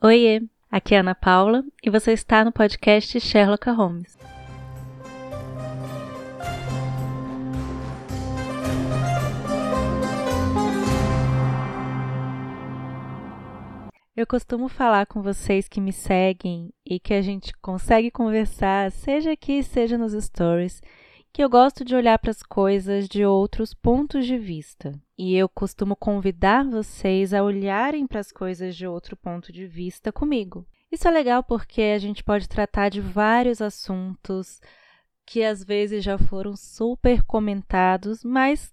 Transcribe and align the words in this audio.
Oiê, 0.00 0.40
aqui 0.70 0.94
é 0.94 0.98
Ana 0.98 1.12
Paula 1.12 1.64
e 1.82 1.90
você 1.90 2.12
está 2.12 2.44
no 2.44 2.52
podcast 2.52 3.18
Sherlock 3.18 3.68
Holmes. 3.68 4.16
Eu 14.16 14.24
costumo 14.24 14.68
falar 14.68 15.04
com 15.06 15.20
vocês 15.20 15.66
que 15.66 15.80
me 15.80 15.92
seguem 15.92 16.72
e 16.86 17.00
que 17.00 17.12
a 17.12 17.20
gente 17.20 17.52
consegue 17.60 18.08
conversar, 18.08 18.92
seja 18.92 19.32
aqui, 19.32 19.64
seja 19.64 19.98
nos 19.98 20.12
stories, 20.12 20.80
que 21.32 21.42
eu 21.42 21.48
gosto 21.48 21.84
de 21.84 21.94
olhar 21.94 22.18
para 22.18 22.30
as 22.30 22.42
coisas 22.42 23.08
de 23.08 23.24
outros 23.24 23.74
pontos 23.74 24.26
de 24.26 24.36
vista. 24.36 24.92
E 25.16 25.36
eu 25.36 25.48
costumo 25.48 25.94
convidar 25.94 26.64
vocês 26.64 27.34
a 27.34 27.42
olharem 27.42 28.06
para 28.06 28.20
as 28.20 28.32
coisas 28.32 28.76
de 28.76 28.86
outro 28.86 29.16
ponto 29.16 29.52
de 29.52 29.66
vista 29.66 30.12
comigo. 30.12 30.66
Isso 30.90 31.06
é 31.06 31.10
legal 31.10 31.42
porque 31.42 31.82
a 31.82 31.98
gente 31.98 32.24
pode 32.24 32.48
tratar 32.48 32.88
de 32.88 33.00
vários 33.00 33.60
assuntos 33.60 34.60
que 35.26 35.44
às 35.44 35.62
vezes 35.62 36.02
já 36.02 36.16
foram 36.16 36.56
super 36.56 37.22
comentados, 37.22 38.24
mas 38.24 38.72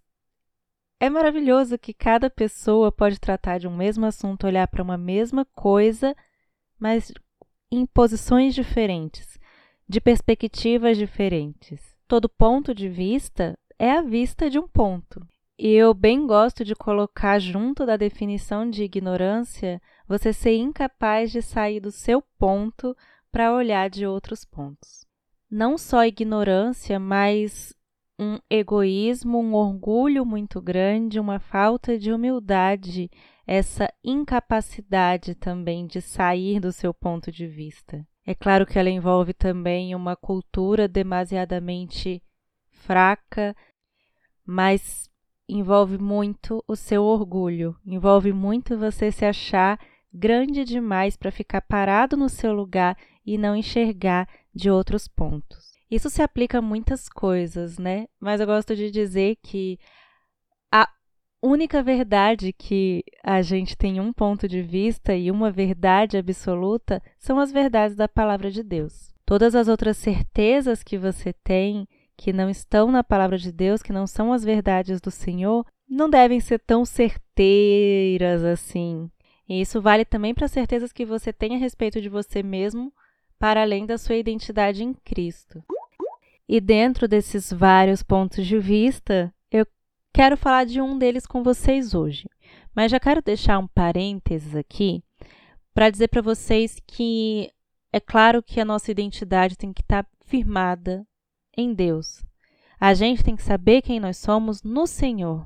é 0.99 1.09
maravilhoso 1.09 1.77
que 1.77 1.93
cada 1.93 2.29
pessoa 2.29 2.89
pode 2.91 3.19
tratar 3.19 3.57
de 3.57 3.67
um 3.67 3.75
mesmo 3.75 4.05
assunto, 4.05 4.47
olhar 4.47 4.67
para 4.67 4.81
uma 4.81 4.97
mesma 4.97 5.43
coisa, 5.53 6.15
mas 6.79 7.11
em 7.69 7.85
posições 7.85 8.55
diferentes, 8.55 9.37
de 9.87 9.99
perspectivas 9.99 10.97
diferentes 10.97 11.94
todo 12.07 12.29
ponto 12.29 12.73
de 12.73 12.87
vista 12.87 13.57
é 13.77 13.91
a 13.91 14.01
vista 14.01 14.49
de 14.49 14.59
um 14.59 14.67
ponto. 14.67 15.25
E 15.57 15.69
eu 15.69 15.93
bem 15.93 16.27
gosto 16.27 16.65
de 16.65 16.75
colocar 16.75 17.39
junto 17.39 17.85
da 17.85 17.95
definição 17.95 18.69
de 18.69 18.83
ignorância 18.83 19.81
você 20.07 20.33
ser 20.33 20.57
incapaz 20.57 21.31
de 21.31 21.41
sair 21.41 21.79
do 21.79 21.91
seu 21.91 22.21
ponto 22.37 22.95
para 23.31 23.53
olhar 23.53 23.89
de 23.89 24.05
outros 24.05 24.43
pontos. 24.43 25.05
Não 25.49 25.77
só 25.77 26.05
ignorância, 26.05 26.99
mas 26.99 27.73
um 28.19 28.37
egoísmo, 28.49 29.39
um 29.39 29.53
orgulho 29.53 30.25
muito 30.25 30.61
grande, 30.61 31.19
uma 31.19 31.39
falta 31.39 31.97
de 31.97 32.11
humildade, 32.11 33.09
essa 33.47 33.91
incapacidade 34.03 35.35
também 35.35 35.85
de 35.85 36.01
sair 36.01 36.59
do 36.59 36.71
seu 36.71 36.93
ponto 36.93 37.31
de 37.31 37.47
vista. 37.47 38.05
É 38.25 38.33
claro 38.33 38.65
que 38.65 38.79
ela 38.79 38.89
envolve 38.89 39.33
também 39.33 39.93
uma 39.93 40.15
cultura 40.15 40.87
demasiadamente 40.87 42.23
fraca, 42.71 43.55
mas 44.45 45.09
envolve 45.47 45.97
muito 45.99 46.63
o 46.67 46.75
seu 46.75 47.03
orgulho, 47.03 47.77
envolve 47.85 48.33
muito 48.33 48.77
você 48.77 49.11
se 49.11 49.25
achar 49.25 49.79
grande 50.11 50.63
demais 50.63 51.15
para 51.15 51.31
ficar 51.31 51.61
parado 51.61 52.17
no 52.17 52.27
seu 52.27 52.51
lugar 52.51 52.97
e 53.23 53.37
não 53.37 53.55
enxergar 53.55 54.27
de 54.53 54.71
outros 54.71 55.07
pontos. 55.07 55.75
Isso 55.91 56.09
se 56.09 56.21
aplica 56.21 56.57
a 56.57 56.61
muitas 56.63 57.07
coisas, 57.07 57.77
né? 57.77 58.07
Mas 58.19 58.39
eu 58.41 58.47
gosto 58.47 58.75
de 58.75 58.89
dizer 58.89 59.37
que 59.43 59.77
única 61.45 61.83
verdade 61.83 62.51
que 62.51 63.03
a 63.23 63.41
gente 63.41 63.77
tem 63.77 63.99
um 63.99 64.11
ponto 64.11 64.47
de 64.47 64.61
vista 64.61 65.15
e 65.15 65.29
uma 65.29 65.51
verdade 65.51 66.17
absoluta 66.17 67.01
são 67.19 67.39
as 67.39 67.51
verdades 67.51 67.95
da 67.95 68.07
palavra 68.07 68.49
de 68.49 68.63
Deus. 68.63 69.13
Todas 69.25 69.55
as 69.55 69.67
outras 69.67 69.97
certezas 69.97 70.83
que 70.83 70.97
você 70.97 71.33
tem, 71.33 71.87
que 72.17 72.33
não 72.33 72.49
estão 72.49 72.91
na 72.91 73.03
palavra 73.03 73.37
de 73.37 73.51
Deus, 73.51 73.81
que 73.81 73.93
não 73.93 74.07
são 74.07 74.33
as 74.33 74.43
verdades 74.43 74.99
do 75.01 75.11
Senhor, 75.11 75.65
não 75.87 76.09
devem 76.09 76.39
ser 76.39 76.59
tão 76.59 76.85
certeiras 76.85 78.43
assim. 78.43 79.09
E 79.47 79.61
isso 79.61 79.81
vale 79.81 80.05
também 80.05 80.33
para 80.33 80.45
as 80.45 80.51
certezas 80.51 80.91
que 80.91 81.05
você 81.05 81.31
tem 81.31 81.55
a 81.55 81.59
respeito 81.59 82.01
de 82.01 82.09
você 82.09 82.41
mesmo, 82.41 82.91
para 83.37 83.61
além 83.61 83.85
da 83.85 83.97
sua 83.97 84.15
identidade 84.15 84.83
em 84.83 84.93
Cristo. 84.93 85.63
E 86.47 86.59
dentro 86.59 87.07
desses 87.07 87.51
vários 87.51 88.01
pontos 88.01 88.45
de 88.45 88.57
vista, 88.57 89.33
Quero 90.15 90.37
falar 90.37 90.65
de 90.65 90.79
um 90.79 90.97
deles 90.97 91.25
com 91.25 91.43
vocês 91.43 91.93
hoje, 91.93 92.25
mas 92.73 92.89
já 92.89 92.97
quero 93.01 93.21
deixar 93.21 93.59
um 93.59 93.67
parênteses 93.67 94.55
aqui 94.55 95.03
para 95.73 95.89
dizer 95.89 96.07
para 96.07 96.21
vocês 96.21 96.81
que 96.87 97.51
é 97.91 97.99
claro 97.99 98.41
que 98.41 98.61
a 98.61 98.63
nossa 98.63 98.89
identidade 98.89 99.57
tem 99.57 99.73
que 99.73 99.81
estar 99.81 100.03
tá 100.03 100.09
firmada 100.23 101.05
em 101.57 101.73
Deus. 101.73 102.23
A 102.79 102.93
gente 102.93 103.25
tem 103.25 103.35
que 103.35 103.43
saber 103.43 103.81
quem 103.81 103.99
nós 103.99 104.15
somos 104.15 104.63
no 104.63 104.87
Senhor, 104.87 105.45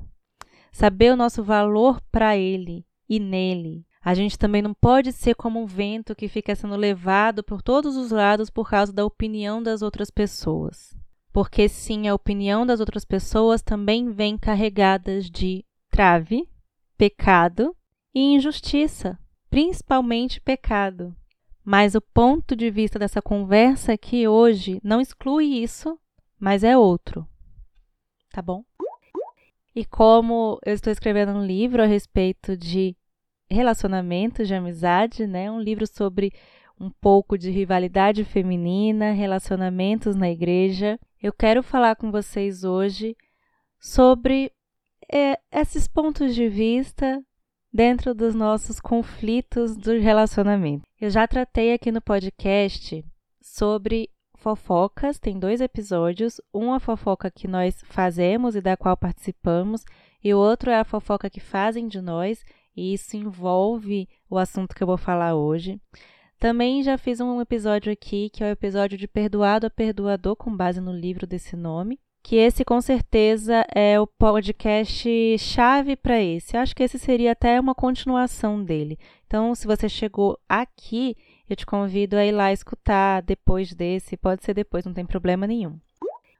saber 0.70 1.12
o 1.12 1.16
nosso 1.16 1.42
valor 1.42 2.00
para 2.12 2.36
Ele 2.36 2.86
e 3.08 3.18
nele. 3.18 3.84
A 4.00 4.14
gente 4.14 4.38
também 4.38 4.62
não 4.62 4.72
pode 4.72 5.10
ser 5.10 5.34
como 5.34 5.60
um 5.60 5.66
vento 5.66 6.14
que 6.14 6.28
fica 6.28 6.54
sendo 6.54 6.76
levado 6.76 7.42
por 7.42 7.60
todos 7.60 7.96
os 7.96 8.12
lados 8.12 8.48
por 8.48 8.70
causa 8.70 8.92
da 8.92 9.04
opinião 9.04 9.60
das 9.60 9.82
outras 9.82 10.12
pessoas 10.12 10.94
porque 11.32 11.68
sim, 11.68 12.08
a 12.08 12.14
opinião 12.14 12.66
das 12.66 12.80
outras 12.80 13.04
pessoas 13.04 13.62
também 13.62 14.10
vem 14.10 14.36
carregadas 14.36 15.30
de 15.30 15.64
trave, 15.90 16.48
pecado 16.96 17.74
e 18.14 18.34
injustiça, 18.34 19.18
principalmente 19.48 20.40
pecado. 20.40 21.14
Mas 21.64 21.94
o 21.94 22.00
ponto 22.00 22.56
de 22.56 22.70
vista 22.70 22.98
dessa 22.98 23.22
conversa 23.22 23.92
aqui 23.92 24.26
hoje 24.26 24.80
não 24.82 25.00
exclui 25.00 25.46
isso, 25.46 25.98
mas 26.38 26.64
é 26.64 26.76
outro. 26.76 27.26
Tá 28.32 28.42
bom? 28.42 28.64
E 29.74 29.84
como 29.84 30.58
eu 30.64 30.74
estou 30.74 30.92
escrevendo 30.92 31.32
um 31.32 31.44
livro 31.44 31.82
a 31.82 31.86
respeito 31.86 32.56
de 32.56 32.96
relacionamentos, 33.48 34.48
de 34.48 34.54
amizade, 34.54 35.26
né? 35.26 35.50
Um 35.50 35.60
livro 35.60 35.86
sobre 35.86 36.32
um 36.80 36.90
pouco 36.90 37.36
de 37.36 37.50
rivalidade 37.50 38.24
feminina, 38.24 39.12
relacionamentos 39.12 40.16
na 40.16 40.30
igreja. 40.30 40.98
Eu 41.22 41.32
quero 41.32 41.62
falar 41.62 41.94
com 41.94 42.10
vocês 42.10 42.64
hoje 42.64 43.14
sobre 43.78 44.50
é, 45.12 45.38
esses 45.52 45.86
pontos 45.86 46.34
de 46.34 46.48
vista 46.48 47.22
dentro 47.70 48.14
dos 48.14 48.34
nossos 48.34 48.80
conflitos 48.80 49.76
do 49.76 49.98
relacionamento. 49.98 50.82
Eu 50.98 51.10
já 51.10 51.28
tratei 51.28 51.74
aqui 51.74 51.92
no 51.92 52.00
podcast 52.00 53.04
sobre 53.42 54.08
fofocas, 54.36 55.18
tem 55.18 55.38
dois 55.38 55.60
episódios, 55.60 56.40
um 56.52 56.72
a 56.72 56.80
fofoca 56.80 57.30
que 57.30 57.46
nós 57.46 57.82
fazemos 57.84 58.56
e 58.56 58.60
da 58.62 58.74
qual 58.74 58.96
participamos, 58.96 59.84
e 60.24 60.32
o 60.32 60.38
outro 60.38 60.70
é 60.70 60.78
a 60.78 60.84
fofoca 60.84 61.28
que 61.28 61.40
fazem 61.40 61.86
de 61.86 62.00
nós, 62.00 62.42
e 62.74 62.94
isso 62.94 63.16
envolve 63.16 64.08
o 64.30 64.38
assunto 64.38 64.74
que 64.74 64.82
eu 64.82 64.86
vou 64.86 64.96
falar 64.96 65.34
hoje. 65.34 65.78
Também 66.40 66.82
já 66.82 66.96
fiz 66.96 67.20
um 67.20 67.38
episódio 67.38 67.92
aqui, 67.92 68.30
que 68.30 68.42
é 68.42 68.46
o 68.46 68.50
episódio 68.50 68.96
de 68.96 69.06
Perdoado 69.06 69.66
a 69.66 69.70
Perdoador, 69.70 70.34
com 70.34 70.56
base 70.56 70.80
no 70.80 70.90
livro 70.90 71.26
desse 71.26 71.54
nome. 71.54 72.00
Que 72.22 72.36
esse 72.36 72.64
com 72.64 72.80
certeza 72.80 73.62
é 73.74 74.00
o 74.00 74.06
podcast 74.06 75.36
chave 75.36 75.96
para 75.96 76.18
esse. 76.18 76.56
Acho 76.56 76.74
que 76.74 76.82
esse 76.82 76.98
seria 76.98 77.32
até 77.32 77.60
uma 77.60 77.74
continuação 77.74 78.64
dele. 78.64 78.98
Então, 79.26 79.54
se 79.54 79.66
você 79.66 79.86
chegou 79.86 80.38
aqui, 80.48 81.14
eu 81.46 81.54
te 81.54 81.66
convido 81.66 82.16
a 82.16 82.24
ir 82.24 82.32
lá 82.32 82.50
escutar 82.50 83.20
depois 83.20 83.74
desse. 83.74 84.16
Pode 84.16 84.42
ser 84.42 84.54
depois, 84.54 84.86
não 84.86 84.94
tem 84.94 85.04
problema 85.04 85.46
nenhum. 85.46 85.78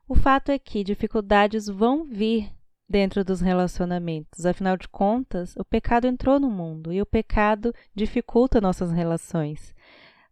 O 0.08 0.14
fato 0.14 0.50
é 0.50 0.58
que 0.58 0.82
dificuldades 0.82 1.66
vão 1.66 2.06
vir 2.06 2.50
dentro 2.88 3.22
dos 3.22 3.42
relacionamentos. 3.42 4.46
Afinal 4.46 4.78
de 4.78 4.88
contas, 4.88 5.54
o 5.56 5.64
pecado 5.64 6.06
entrou 6.06 6.40
no 6.40 6.50
mundo 6.50 6.90
e 6.90 7.02
o 7.02 7.06
pecado 7.06 7.74
dificulta 7.94 8.62
nossas 8.62 8.90
relações 8.90 9.74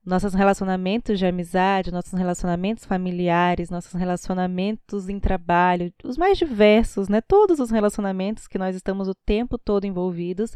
nossos 0.05 0.33
relacionamentos 0.33 1.19
de 1.19 1.27
amizade, 1.27 1.93
nossos 1.93 2.13
relacionamentos 2.13 2.85
familiares, 2.85 3.71
nossos 3.71 3.93
relacionamentos 3.93 5.09
em 5.09 5.21
trabalho, 5.21 5.93
os 6.05 6.17
mais 6.17 6.39
diversos, 6.39 7.09
né? 7.09 7.21
Todos 7.21 7.61
os 7.61 7.71
relacionamentos 7.71 8.47
que 8.47 8.59
nós 8.59 8.75
estamos 8.75 9.09
o 9.09 9.15
tempo 9.15 9.59
todo 9.59 9.85
envolvidos, 9.85 10.53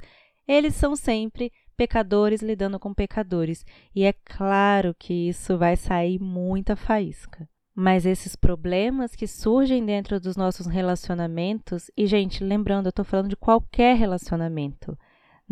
eles 0.47 0.75
são 0.75 0.97
sempre 0.97 1.53
pecadores 1.77 2.43
lidando 2.43 2.79
com 2.79 2.95
pecadores. 2.95 3.65
E 3.95 4.05
é 4.05 4.13
claro 4.13 4.95
que 4.99 5.29
isso 5.29 5.59
vai 5.59 5.77
sair 5.77 6.19
muita 6.19 6.77
faísca. 6.77 7.49
Mas 7.75 8.05
esses 8.05 8.37
problemas 8.37 9.17
que 9.17 9.27
surgem 9.27 9.85
dentro 9.85 10.21
dos 10.21 10.37
nossos 10.37 10.67
relacionamentos, 10.67 11.91
e 11.97 12.07
gente, 12.07 12.45
lembrando, 12.45 12.87
eu 12.87 12.91
estou 12.91 13.05
falando 13.05 13.29
de 13.29 13.37
qualquer 13.37 13.97
relacionamento 13.97 14.97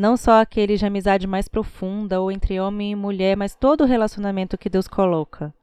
não 0.00 0.16
só 0.16 0.40
aquele 0.40 0.78
de 0.78 0.86
amizade 0.86 1.26
mais 1.26 1.46
profunda 1.46 2.20
ou 2.20 2.32
entre 2.32 2.58
homem 2.58 2.92
e 2.92 2.96
mulher, 2.96 3.36
mas 3.36 3.54
todo 3.54 3.82
o 3.82 3.86
relacionamento 3.86 4.56
que 4.56 4.70
Deus 4.70 4.88
coloca. 4.88 5.54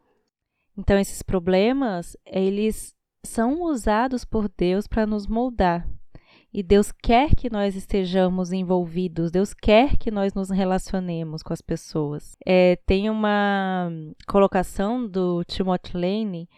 Então 0.78 0.98
esses 1.00 1.24
problemas, 1.24 2.16
eles 2.24 2.96
são 3.26 3.64
usados 3.64 4.24
por 4.24 4.48
Deus 4.48 4.86
para 4.86 5.08
nos 5.08 5.26
moldar. 5.26 5.90
E 6.54 6.62
Deus 6.62 6.92
quer 6.92 7.36
que 7.36 7.50
nós 7.50 7.76
estejamos 7.76 8.52
envolvidos, 8.52 9.32
Deus 9.32 9.56
quer 9.56 9.98
que 9.98 10.12
nós 10.12 10.36
nos 10.36 10.52
relacionemos 10.52 11.42
com 11.42 11.52
as 11.52 11.62
pessoas. 11.62 12.38
É, 12.46 12.76
tem 12.86 13.10
uma 13.10 13.90
colocação 14.28 15.08
do 15.08 15.44
Timothy 15.46 15.98
Lane 15.98 16.50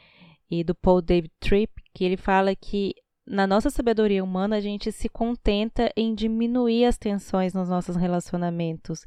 e 0.52 0.66
do 0.66 0.76
Paul 0.76 1.02
David 1.02 1.32
Tripp 1.40 1.82
que 1.94 2.04
ele 2.04 2.18
fala 2.18 2.54
que 2.56 2.94
na 3.30 3.46
nossa 3.46 3.70
sabedoria 3.70 4.24
humana, 4.24 4.56
a 4.56 4.60
gente 4.60 4.92
se 4.92 5.08
contenta 5.08 5.92
em 5.96 6.16
diminuir 6.16 6.86
as 6.86 6.98
tensões 6.98 7.54
nos 7.54 7.70
nossos 7.70 7.96
relacionamentos. 7.96 9.06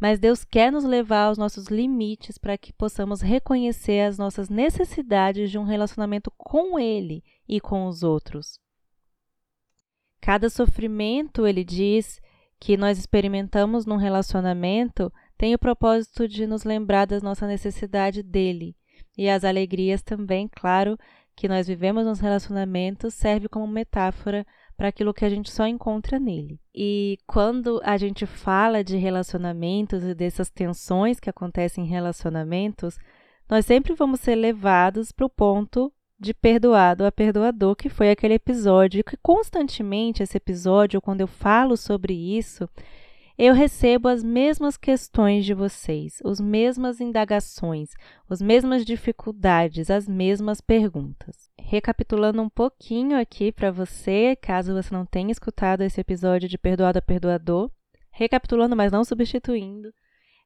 mas 0.00 0.18
Deus 0.18 0.44
quer 0.44 0.72
nos 0.72 0.82
levar 0.82 1.24
aos 1.24 1.36
nossos 1.36 1.66
limites 1.66 2.38
para 2.38 2.56
que 2.56 2.72
possamos 2.72 3.20
reconhecer 3.20 4.00
as 4.00 4.16
nossas 4.16 4.48
necessidades 4.48 5.50
de 5.50 5.58
um 5.58 5.64
relacionamento 5.64 6.32
com 6.38 6.78
Ele 6.78 7.22
e 7.46 7.60
com 7.60 7.86
os 7.86 8.02
outros. 8.02 8.58
Cada 10.22 10.48
sofrimento, 10.48 11.46
ele 11.46 11.62
diz, 11.62 12.18
que 12.60 12.76
nós 12.76 12.98
experimentamos 12.98 13.86
num 13.86 13.96
relacionamento 13.96 15.10
tem 15.36 15.54
o 15.54 15.58
propósito 15.58 16.28
de 16.28 16.46
nos 16.46 16.64
lembrar 16.64 17.06
da 17.06 17.18
nossa 17.20 17.46
necessidade 17.46 18.22
dele. 18.22 18.76
E 19.16 19.28
as 19.28 19.44
alegrias 19.44 20.02
também, 20.02 20.46
claro, 20.46 20.98
que 21.36 21.48
nós 21.48 21.66
vivemos 21.66 22.04
nos 22.04 22.20
relacionamentos 22.20 23.14
serve 23.14 23.48
como 23.48 23.66
metáfora 23.66 24.46
para 24.76 24.88
aquilo 24.88 25.12
que 25.12 25.24
a 25.24 25.28
gente 25.28 25.50
só 25.50 25.66
encontra 25.66 26.18
nele. 26.18 26.58
E 26.74 27.18
quando 27.26 27.80
a 27.84 27.96
gente 27.96 28.24
fala 28.24 28.82
de 28.82 28.96
relacionamentos 28.96 30.02
e 30.04 30.14
dessas 30.14 30.48
tensões 30.50 31.20
que 31.20 31.28
acontecem 31.28 31.84
em 31.84 31.88
relacionamentos, 31.88 32.98
nós 33.48 33.66
sempre 33.66 33.94
vamos 33.94 34.20
ser 34.20 34.36
levados 34.36 35.12
para 35.12 35.26
o 35.26 35.30
ponto 35.30 35.92
de 36.18 36.34
perdoado 36.34 37.04
a 37.04 37.10
perdoador, 37.10 37.74
que 37.74 37.88
foi 37.88 38.10
aquele 38.10 38.34
episódio, 38.34 39.02
que 39.02 39.16
constantemente 39.16 40.22
esse 40.22 40.36
episódio, 40.36 41.00
quando 41.00 41.22
eu 41.22 41.26
falo 41.26 41.76
sobre 41.76 42.12
isso, 42.12 42.68
eu 43.42 43.54
recebo 43.54 44.06
as 44.06 44.22
mesmas 44.22 44.76
questões 44.76 45.46
de 45.46 45.54
vocês, 45.54 46.18
as 46.26 46.38
mesmas 46.38 47.00
indagações, 47.00 47.88
as 48.28 48.42
mesmas 48.42 48.84
dificuldades, 48.84 49.88
as 49.88 50.06
mesmas 50.06 50.60
perguntas. 50.60 51.48
Recapitulando 51.58 52.42
um 52.42 52.50
pouquinho 52.50 53.18
aqui 53.18 53.50
para 53.50 53.70
você, 53.70 54.36
caso 54.36 54.74
você 54.74 54.92
não 54.92 55.06
tenha 55.06 55.32
escutado 55.32 55.80
esse 55.80 55.98
episódio 55.98 56.50
de 56.50 56.58
Perdoado 56.58 56.98
a 56.98 57.02
Perdoador, 57.02 57.70
recapitulando, 58.10 58.76
mas 58.76 58.92
não 58.92 59.04
substituindo, 59.04 59.90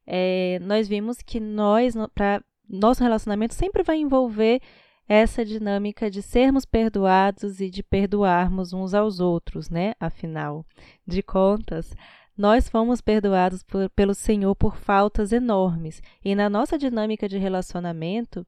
é, 0.07 0.57
nós 0.61 0.87
vimos 0.87 1.17
que 1.17 1.37
nós, 1.37 1.95
para 2.13 2.41
nosso 2.65 3.03
relacionamento, 3.03 3.55
sempre 3.55 3.83
vai 3.83 3.97
envolver 3.97 4.61
essa 5.05 5.43
dinâmica 5.43 6.09
de 6.09 6.21
sermos 6.21 6.63
perdoados 6.63 7.59
e 7.59 7.69
de 7.69 7.83
perdoarmos 7.83 8.71
uns 8.71 8.93
aos 8.93 9.19
outros, 9.19 9.69
né? 9.69 9.95
Afinal 9.99 10.65
de 11.05 11.21
contas, 11.21 11.93
nós 12.37 12.67
fomos 12.67 13.01
perdoados 13.01 13.63
por, 13.63 13.89
pelo 13.91 14.13
Senhor 14.13 14.55
por 14.55 14.75
faltas 14.75 15.31
enormes. 15.31 16.01
E 16.23 16.35
na 16.35 16.49
nossa 16.49 16.77
dinâmica 16.77 17.29
de 17.29 17.37
relacionamento, 17.37 18.45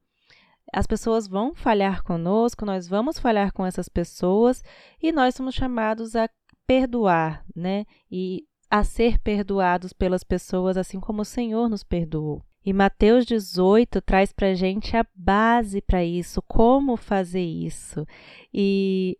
as 0.72 0.86
pessoas 0.86 1.26
vão 1.26 1.54
falhar 1.54 2.02
conosco, 2.02 2.66
nós 2.66 2.86
vamos 2.86 3.18
falhar 3.18 3.52
com 3.52 3.64
essas 3.64 3.88
pessoas 3.88 4.62
e 5.02 5.10
nós 5.12 5.34
somos 5.34 5.54
chamados 5.54 6.14
a 6.14 6.28
perdoar, 6.66 7.44
né? 7.56 7.86
E 8.10 8.44
a 8.70 8.84
ser 8.84 9.18
perdoados 9.18 9.94
pelas 9.94 10.22
pessoas, 10.22 10.76
assim 10.76 11.00
como 11.00 11.22
o 11.22 11.24
Senhor 11.24 11.68
nos 11.68 11.82
perdoou. 11.82 12.42
E 12.64 12.72
Mateus 12.72 13.24
18 13.24 14.02
traz 14.02 14.30
para 14.30 14.54
gente 14.54 14.94
a 14.94 15.06
base 15.14 15.80
para 15.80 16.04
isso, 16.04 16.42
como 16.42 16.98
fazer 16.98 17.40
isso. 17.42 18.06
E, 18.52 19.16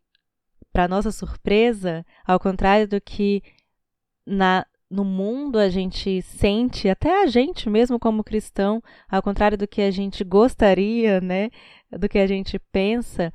para 0.70 0.86
nossa 0.86 1.10
surpresa, 1.10 2.04
ao 2.26 2.38
contrário 2.38 2.86
do 2.86 3.00
que 3.00 3.42
na, 4.28 4.66
no 4.90 5.04
mundo 5.04 5.58
a 5.58 5.68
gente 5.68 6.22
sente, 6.22 6.88
até 6.88 7.22
a 7.22 7.26
gente 7.26 7.68
mesmo 7.68 7.98
como 7.98 8.24
cristão, 8.24 8.82
ao 9.10 9.22
contrário 9.22 9.58
do 9.58 9.66
que 9.66 9.82
a 9.82 9.90
gente 9.90 10.22
gostaria, 10.24 11.20
né, 11.20 11.50
do 11.90 12.08
que 12.08 12.18
a 12.18 12.26
gente 12.26 12.58
pensa, 12.58 13.32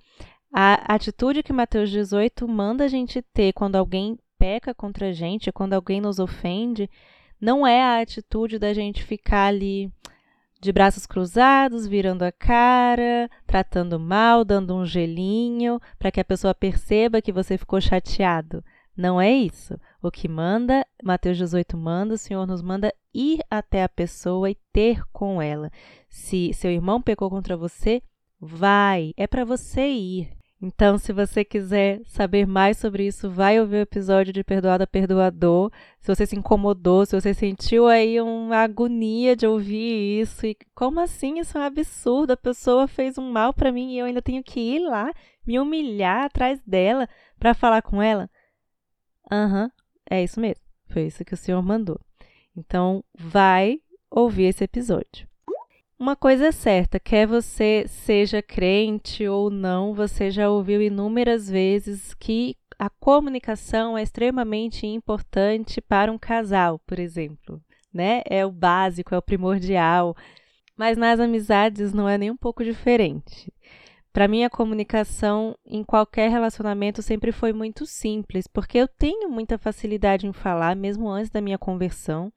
a 0.54 0.94
atitude 0.94 1.42
que 1.42 1.51
Mateus 1.51 1.90
18 1.90 2.48
manda 2.48 2.86
a 2.86 2.88
gente 2.88 3.22
ter 3.34 3.54
quando 3.54 3.75
alguém 3.75 4.18
peca 4.38 4.74
contra 4.74 5.10
a 5.10 5.12
gente, 5.12 5.51
quando 5.51 5.74
alguém 5.74 6.00
nos 6.00 6.19
ofende, 6.19 6.90
não 7.42 7.66
é 7.66 7.81
a 7.81 8.01
atitude 8.01 8.60
da 8.60 8.74
gente 8.74 9.04
ficar 9.04 9.48
ali 9.48 9.92
de 10.62 10.72
braços 10.72 11.06
cruzados, 11.06 11.86
virando 11.86 12.24
a 12.24 12.31
cara, 12.31 13.30
tratando 13.45 14.00
mal, 14.00 14.45
dando 14.45 14.74
um 14.74 14.86
gelinho, 14.86 15.80
para 16.00 16.10
que 16.10 16.22
a 16.22 16.25
pessoa 16.25 16.56
perceba 16.56 17.22
que 17.22 17.34
você 17.34 17.57
ficou 17.57 17.81
chateado. 17.81 18.63
Não 18.95 19.19
é 19.19 19.30
isso. 19.30 19.78
O 20.03 20.11
que 20.11 20.27
manda, 20.27 20.85
Mateus 21.01 21.38
18 21.38 21.77
manda, 21.77 22.15
o 22.15 22.17
Senhor 22.17 22.45
nos 22.45 22.61
manda 22.61 22.94
ir 23.13 23.39
até 23.50 23.83
a 23.83 23.89
pessoa 23.89 24.51
e 24.51 24.57
ter 24.73 25.01
com 25.13 25.41
ela. 25.41 25.71
Se 26.09 26.51
seu 26.53 26.69
irmão 26.69 27.01
pecou 27.01 27.29
contra 27.29 27.55
você, 27.55 28.03
vai, 28.38 29.13
é 29.15 29.25
para 29.25 29.45
você 29.45 29.88
ir. 29.88 30.29
Então, 30.61 30.97
se 30.97 31.13
você 31.13 31.45
quiser 31.45 32.01
saber 32.05 32.45
mais 32.45 32.77
sobre 32.77 33.07
isso, 33.07 33.29
vai 33.29 33.61
ouvir 33.61 33.77
o 33.77 33.81
episódio 33.81 34.33
de 34.33 34.44
Perdoada 34.44 34.85
Perdoador. 34.85 35.71
Se 36.01 36.13
você 36.13 36.25
se 36.25 36.35
incomodou, 36.35 37.06
se 37.06 37.19
você 37.19 37.33
sentiu 37.33 37.88
aí 37.88 38.19
uma 38.19 38.57
agonia 38.57 39.38
de 39.38 39.47
ouvir 39.47 40.19
isso, 40.19 40.45
e 40.45 40.57
como 40.75 40.99
assim? 40.99 41.39
Isso 41.39 41.57
é 41.57 41.61
um 41.61 41.63
absurdo. 41.63 42.31
A 42.31 42.38
pessoa 42.38 42.89
fez 42.89 43.17
um 43.17 43.31
mal 43.31 43.53
para 43.53 43.71
mim 43.71 43.94
e 43.94 43.99
eu 43.99 44.06
ainda 44.06 44.21
tenho 44.21 44.44
que 44.44 44.59
ir 44.59 44.79
lá 44.79 45.13
me 45.47 45.57
humilhar 45.57 46.25
atrás 46.25 46.61
dela 46.67 47.07
para 47.39 47.53
falar 47.53 47.81
com 47.81 48.01
ela. 48.01 48.29
Aham, 49.31 49.63
uhum, 49.63 49.82
é 50.09 50.23
isso 50.23 50.39
mesmo. 50.39 50.63
Foi 50.89 51.03
isso 51.03 51.25
que 51.25 51.33
o 51.33 51.38
senhor 51.38 51.61
mandou. 51.61 52.00
Então, 52.55 53.03
vai 53.17 53.79
ouvir 54.09 54.44
esse 54.44 54.63
episódio. 54.63 55.27
Uma 55.97 56.15
coisa 56.15 56.47
é 56.47 56.51
certa, 56.51 57.00
quer 57.00 57.25
você 57.25 57.85
seja 57.88 58.41
crente 58.41 59.27
ou 59.27 59.50
não, 59.50 59.94
você 59.94 60.29
já 60.29 60.50
ouviu 60.50 60.81
inúmeras 60.81 61.50
vezes 61.50 62.13
que 62.15 62.57
a 62.77 62.89
comunicação 62.89 63.97
é 63.97 64.03
extremamente 64.03 64.85
importante 64.85 65.79
para 65.79 66.11
um 66.11 66.17
casal, 66.17 66.79
por 66.79 66.99
exemplo, 66.99 67.61
né? 67.94 68.21
É 68.25 68.45
o 68.45 68.51
básico, 68.51 69.15
é 69.15 69.17
o 69.17 69.21
primordial. 69.21 70.15
Mas 70.75 70.97
nas 70.97 71.19
amizades 71.19 71.94
não 71.94 72.09
é 72.09 72.17
nem 72.17 72.31
um 72.31 72.38
pouco 72.38 72.63
diferente. 72.63 73.53
Para 74.13 74.27
mim, 74.27 74.44
a 74.44 74.50
comunicação 74.50 75.57
em 75.65 75.83
qualquer 75.83 76.30
relacionamento 76.30 77.01
sempre 77.01 77.31
foi 77.31 77.51
muito 77.51 77.83
simples, 77.83 78.45
porque 78.45 78.77
eu 78.77 78.88
tenho 78.88 79.27
muita 79.27 79.57
facilidade 79.57 80.27
em 80.27 80.31
falar, 80.31 80.75
mesmo 80.75 81.10
antes 81.10 81.31
da 81.31 81.42
minha 81.42 81.57
conversão. 81.57 82.31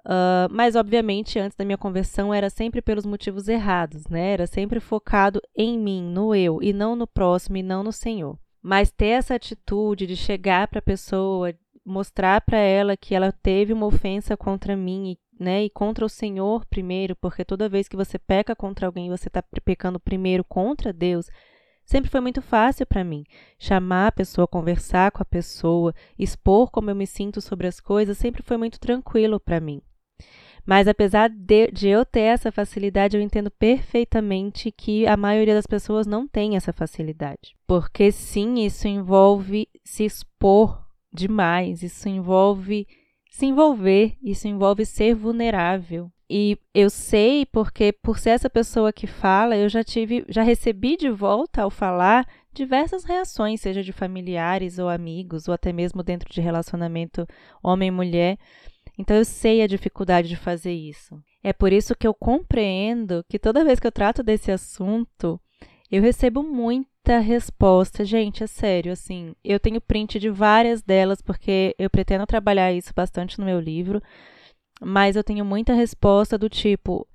Uh, 0.00 0.48
mas, 0.50 0.74
obviamente, 0.74 1.38
antes 1.38 1.54
da 1.54 1.66
minha 1.66 1.76
conversão 1.76 2.32
era 2.32 2.48
sempre 2.48 2.80
pelos 2.80 3.04
motivos 3.04 3.46
errados, 3.46 4.06
né? 4.06 4.32
Era 4.32 4.46
sempre 4.46 4.80
focado 4.80 5.42
em 5.54 5.78
mim, 5.78 6.02
no 6.02 6.34
eu, 6.34 6.62
e 6.62 6.72
não 6.72 6.96
no 6.96 7.06
próximo, 7.06 7.58
e 7.58 7.62
não 7.62 7.82
no 7.82 7.92
Senhor. 7.92 8.38
Mas 8.62 8.90
ter 8.90 9.08
essa 9.08 9.34
atitude 9.34 10.06
de 10.06 10.16
chegar 10.16 10.66
para 10.66 10.78
a 10.78 10.82
pessoa, 10.82 11.52
mostrar 11.84 12.40
para 12.40 12.58
ela 12.58 12.96
que 12.96 13.14
ela 13.14 13.30
teve 13.30 13.72
uma 13.72 13.86
ofensa 13.86 14.34
contra 14.34 14.74
mim 14.74 15.10
e 15.10 15.18
né, 15.38 15.64
e 15.64 15.70
contra 15.70 16.04
o 16.04 16.08
Senhor 16.08 16.64
primeiro, 16.66 17.14
porque 17.16 17.44
toda 17.44 17.68
vez 17.68 17.88
que 17.88 17.96
você 17.96 18.18
peca 18.18 18.56
contra 18.56 18.86
alguém, 18.86 19.10
você 19.10 19.28
está 19.28 19.42
pecando 19.64 20.00
primeiro 20.00 20.44
contra 20.44 20.92
Deus. 20.92 21.28
Sempre 21.84 22.10
foi 22.10 22.20
muito 22.20 22.42
fácil 22.42 22.84
para 22.84 23.04
mim 23.04 23.24
chamar 23.58 24.08
a 24.08 24.12
pessoa, 24.12 24.48
conversar 24.48 25.12
com 25.12 25.22
a 25.22 25.26
pessoa, 25.26 25.94
expor 26.18 26.70
como 26.70 26.90
eu 26.90 26.96
me 26.96 27.06
sinto 27.06 27.40
sobre 27.40 27.66
as 27.66 27.80
coisas, 27.80 28.18
sempre 28.18 28.42
foi 28.42 28.56
muito 28.56 28.80
tranquilo 28.80 29.38
para 29.38 29.60
mim. 29.60 29.80
Mas 30.66 30.88
apesar 30.88 31.30
de, 31.30 31.68
de, 31.70 31.86
eu 31.86 32.04
ter 32.04 32.22
essa 32.22 32.50
facilidade, 32.50 33.16
eu 33.16 33.22
entendo 33.22 33.52
perfeitamente 33.52 34.72
que 34.72 35.06
a 35.06 35.16
maioria 35.16 35.54
das 35.54 35.66
pessoas 35.66 36.08
não 36.08 36.26
tem 36.26 36.56
essa 36.56 36.72
facilidade. 36.72 37.54
Porque 37.68 38.10
sim, 38.10 38.64
isso 38.64 38.88
envolve 38.88 39.68
se 39.84 40.04
expor 40.04 40.84
demais, 41.12 41.84
isso 41.84 42.08
envolve 42.08 42.84
se 43.36 43.44
envolver, 43.44 44.16
isso 44.22 44.48
envolve 44.48 44.86
ser 44.86 45.14
vulnerável. 45.14 46.10
E 46.28 46.58
eu 46.72 46.88
sei 46.88 47.44
porque 47.44 47.92
por 47.92 48.18
ser 48.18 48.30
essa 48.30 48.48
pessoa 48.48 48.94
que 48.94 49.06
fala, 49.06 49.54
eu 49.54 49.68
já 49.68 49.84
tive, 49.84 50.24
já 50.26 50.42
recebi 50.42 50.96
de 50.96 51.10
volta 51.10 51.60
ao 51.60 51.70
falar 51.70 52.26
diversas 52.54 53.04
reações, 53.04 53.60
seja 53.60 53.82
de 53.82 53.92
familiares 53.92 54.78
ou 54.78 54.88
amigos, 54.88 55.48
ou 55.48 55.52
até 55.52 55.70
mesmo 55.70 56.02
dentro 56.02 56.32
de 56.32 56.40
relacionamento 56.40 57.26
homem-mulher. 57.62 58.38
Então 58.96 59.14
eu 59.14 59.24
sei 59.26 59.60
a 59.60 59.66
dificuldade 59.66 60.28
de 60.28 60.36
fazer 60.36 60.72
isso. 60.72 61.22
É 61.44 61.52
por 61.52 61.74
isso 61.74 61.94
que 61.94 62.06
eu 62.06 62.14
compreendo 62.14 63.22
que 63.28 63.38
toda 63.38 63.66
vez 63.66 63.78
que 63.78 63.86
eu 63.86 63.92
trato 63.92 64.22
desse 64.22 64.50
assunto, 64.50 65.38
eu 65.90 66.00
recebo 66.00 66.42
muita 67.06 67.18
resposta. 67.20 68.04
Gente, 68.04 68.42
é 68.42 68.46
sério, 68.48 68.92
assim, 68.92 69.34
eu 69.44 69.60
tenho 69.60 69.80
print 69.80 70.18
de 70.18 70.28
várias 70.28 70.82
delas 70.82 71.22
porque 71.22 71.74
eu 71.78 71.88
pretendo 71.88 72.26
trabalhar 72.26 72.72
isso 72.72 72.92
bastante 72.94 73.38
no 73.38 73.44
meu 73.44 73.60
livro, 73.60 74.02
mas 74.80 75.14
eu 75.14 75.22
tenho 75.22 75.44
muita 75.44 75.72
resposta 75.72 76.36
do 76.36 76.48
tipo: 76.48 77.06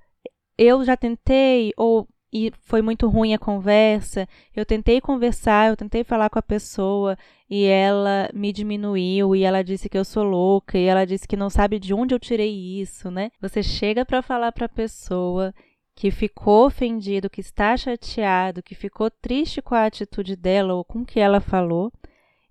eu 0.56 0.82
já 0.84 0.96
tentei 0.96 1.72
ou 1.76 2.08
e 2.32 2.50
foi 2.62 2.80
muito 2.80 3.06
ruim 3.08 3.34
a 3.34 3.38
conversa. 3.38 4.26
Eu 4.56 4.64
tentei 4.64 5.02
conversar, 5.02 5.68
eu 5.68 5.76
tentei 5.76 6.02
falar 6.02 6.30
com 6.30 6.38
a 6.38 6.42
pessoa 6.42 7.14
e 7.50 7.66
ela 7.66 8.30
me 8.32 8.50
diminuiu 8.54 9.36
e 9.36 9.42
ela 9.42 9.62
disse 9.62 9.86
que 9.90 9.98
eu 9.98 10.04
sou 10.04 10.24
louca 10.24 10.78
e 10.78 10.84
ela 10.86 11.04
disse 11.04 11.28
que 11.28 11.36
não 11.36 11.50
sabe 11.50 11.78
de 11.78 11.92
onde 11.92 12.14
eu 12.14 12.18
tirei 12.18 12.80
isso, 12.80 13.10
né? 13.10 13.30
Você 13.42 13.62
chega 13.62 14.06
para 14.06 14.22
falar 14.22 14.50
para 14.52 14.64
a 14.64 14.68
pessoa 14.70 15.52
que 15.94 16.10
ficou 16.10 16.66
ofendido, 16.66 17.30
que 17.30 17.40
está 17.40 17.76
chateado, 17.76 18.62
que 18.62 18.74
ficou 18.74 19.10
triste 19.10 19.60
com 19.60 19.74
a 19.74 19.86
atitude 19.86 20.36
dela 20.36 20.74
ou 20.74 20.84
com 20.84 21.00
o 21.00 21.04
que 21.04 21.20
ela 21.20 21.40
falou, 21.40 21.92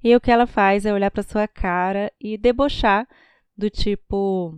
e 0.04 0.16
o 0.16 0.22
que 0.22 0.32
ela 0.32 0.48
faz 0.48 0.86
é 0.86 0.94
olhar 0.94 1.12
para 1.12 1.24
sua 1.24 1.48
cara 1.48 2.12
e 2.20 2.38
debochar 2.38 3.08
do 3.58 3.70
tipo: 3.70 4.58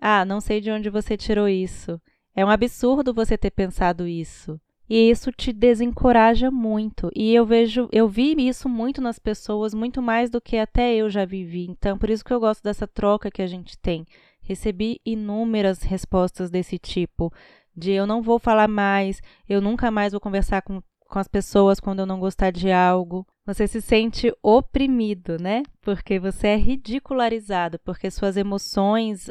Ah, 0.00 0.24
não 0.24 0.40
sei 0.40 0.60
de 0.60 0.70
onde 0.70 0.90
você 0.90 1.16
tirou 1.16 1.48
isso. 1.48 2.00
É 2.34 2.44
um 2.44 2.50
absurdo 2.50 3.12
você 3.12 3.36
ter 3.36 3.50
pensado 3.50 4.06
isso. 4.06 4.60
E 4.88 5.08
isso 5.08 5.30
te 5.30 5.52
desencoraja 5.52 6.50
muito. 6.50 7.10
E 7.14 7.32
eu 7.32 7.46
vejo, 7.46 7.88
eu 7.92 8.08
vi 8.08 8.34
isso 8.48 8.68
muito 8.68 9.00
nas 9.00 9.20
pessoas, 9.20 9.72
muito 9.72 10.02
mais 10.02 10.30
do 10.30 10.40
que 10.40 10.56
até 10.56 10.94
eu 10.96 11.08
já 11.08 11.24
vivi. 11.24 11.68
Então, 11.70 11.96
por 11.96 12.10
isso 12.10 12.24
que 12.24 12.32
eu 12.32 12.40
gosto 12.40 12.60
dessa 12.62 12.88
troca 12.88 13.30
que 13.30 13.40
a 13.40 13.46
gente 13.46 13.78
tem. 13.78 14.04
Recebi 14.40 15.00
inúmeras 15.06 15.82
respostas 15.82 16.50
desse 16.50 16.76
tipo, 16.76 17.32
de 17.76 17.92
eu 17.92 18.06
não 18.06 18.22
vou 18.22 18.38
falar 18.38 18.68
mais, 18.68 19.20
eu 19.48 19.60
nunca 19.60 19.90
mais 19.90 20.12
vou 20.12 20.20
conversar 20.20 20.62
com, 20.62 20.82
com 21.08 21.18
as 21.18 21.28
pessoas 21.28 21.80
quando 21.80 22.00
eu 22.00 22.06
não 22.06 22.20
gostar 22.20 22.50
de 22.50 22.70
algo. 22.70 23.26
Você 23.46 23.66
se 23.66 23.80
sente 23.80 24.32
oprimido, 24.42 25.36
né? 25.40 25.62
Porque 25.80 26.18
você 26.18 26.48
é 26.48 26.56
ridicularizado, 26.56 27.78
porque 27.80 28.10
suas 28.10 28.36
emoções 28.36 29.30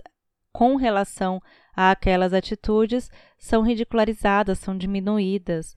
com 0.51 0.75
relação 0.75 1.41
àquelas 1.75 2.33
atitudes 2.33 3.09
são 3.37 3.61
ridicularizadas, 3.61 4.59
são 4.59 4.77
diminuídas. 4.77 5.75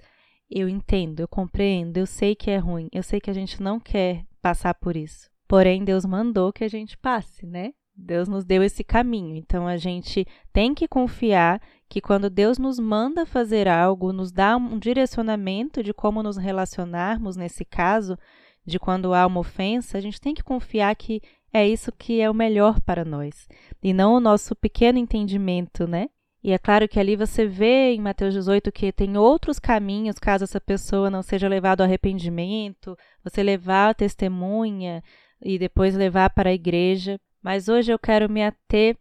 Eu 0.51 0.69
entendo, 0.69 1.21
eu 1.21 1.29
compreendo, 1.29 1.99
eu 1.99 2.07
sei 2.07 2.35
que 2.35 2.51
é 2.51 2.59
ruim, 2.59 2.89
eu 2.93 3.03
sei 3.03 3.21
que 3.21 3.31
a 3.31 3.35
gente 3.35 3.63
não 3.63 3.79
quer 3.79 4.25
passar 4.41 4.75
por 4.75 4.97
isso. 4.97 5.31
Porém, 5.47 5.85
Deus 5.85 6.05
mandou 6.05 6.53
que 6.53 6.65
a 6.65 6.69
gente 6.69 6.97
passe, 6.99 7.47
né? 7.47 7.73
Deus 7.95 8.27
nos 8.29 8.45
deu 8.45 8.63
esse 8.63 8.83
caminho. 8.83 9.37
Então 9.37 9.67
a 9.67 9.77
gente 9.77 10.27
tem 10.53 10.75
que 10.75 10.89
confiar 10.89 11.61
que 11.93 12.01
quando 12.01 12.31
Deus 12.31 12.57
nos 12.57 12.79
manda 12.79 13.27
fazer 13.27 13.69
algo, 13.69 14.15
nos 14.15 14.33
dá 14.33 14.57
um 14.57 14.79
direcionamento 14.79 15.83
de 15.83 15.93
como 15.93 16.23
nos 16.23 16.39
relacionarmos 16.39 17.37
nesse 17.37 17.67
caso, 17.67 18.19
de 18.65 18.79
quando 18.79 19.13
há 19.13 19.27
uma 19.27 19.41
ofensa, 19.41 19.99
a 19.99 20.01
gente 20.01 20.19
tem 20.19 20.33
que 20.33 20.43
confiar 20.43 20.97
que 20.97 21.21
é 21.53 21.69
isso 21.69 21.93
que 21.93 22.19
é 22.19 22.31
o 22.31 22.35
melhor 22.35 22.81
para 22.81 23.05
nós, 23.05 23.47
e 23.83 23.93
não 23.93 24.15
o 24.15 24.21
nosso 24.21 24.57
pequeno 24.57 24.99
entendimento, 24.99 25.87
né? 25.87 26.09
E 26.43 26.53
é 26.53 26.57
claro 26.57 26.89
que 26.89 26.99
ali 26.99 27.15
você 27.15 27.45
vê 27.45 27.93
em 27.93 28.01
Mateus 28.01 28.33
18 28.33 28.73
que 28.73 28.91
tem 28.91 29.19
outros 29.19 29.59
caminhos 29.59 30.19
caso 30.19 30.45
essa 30.45 30.59
pessoa 30.59 31.11
não 31.11 31.23
seja 31.23 31.47
levada 31.47 31.85
ao 31.85 31.87
arrependimento, 31.87 32.97
você 33.23 33.43
levar 33.43 33.91
a 33.91 33.95
testemunha 33.95 35.05
e 35.43 35.59
depois 35.59 35.95
levar 35.95 36.31
para 36.31 36.49
a 36.49 36.55
igreja. 36.55 37.21
Mas 37.43 37.69
hoje 37.69 37.93
eu 37.93 37.99
quero 37.99 38.31
me 38.31 38.43
ater 38.43 38.97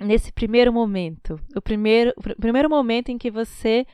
nesse 0.00 0.32
primeiro 0.32 0.72
momento, 0.72 1.38
o 1.54 1.60
primeiro, 1.60 2.12
o 2.16 2.40
primeiro 2.40 2.68
momento 2.68 3.10
em 3.10 3.18
que 3.18 3.30
você 3.30 3.86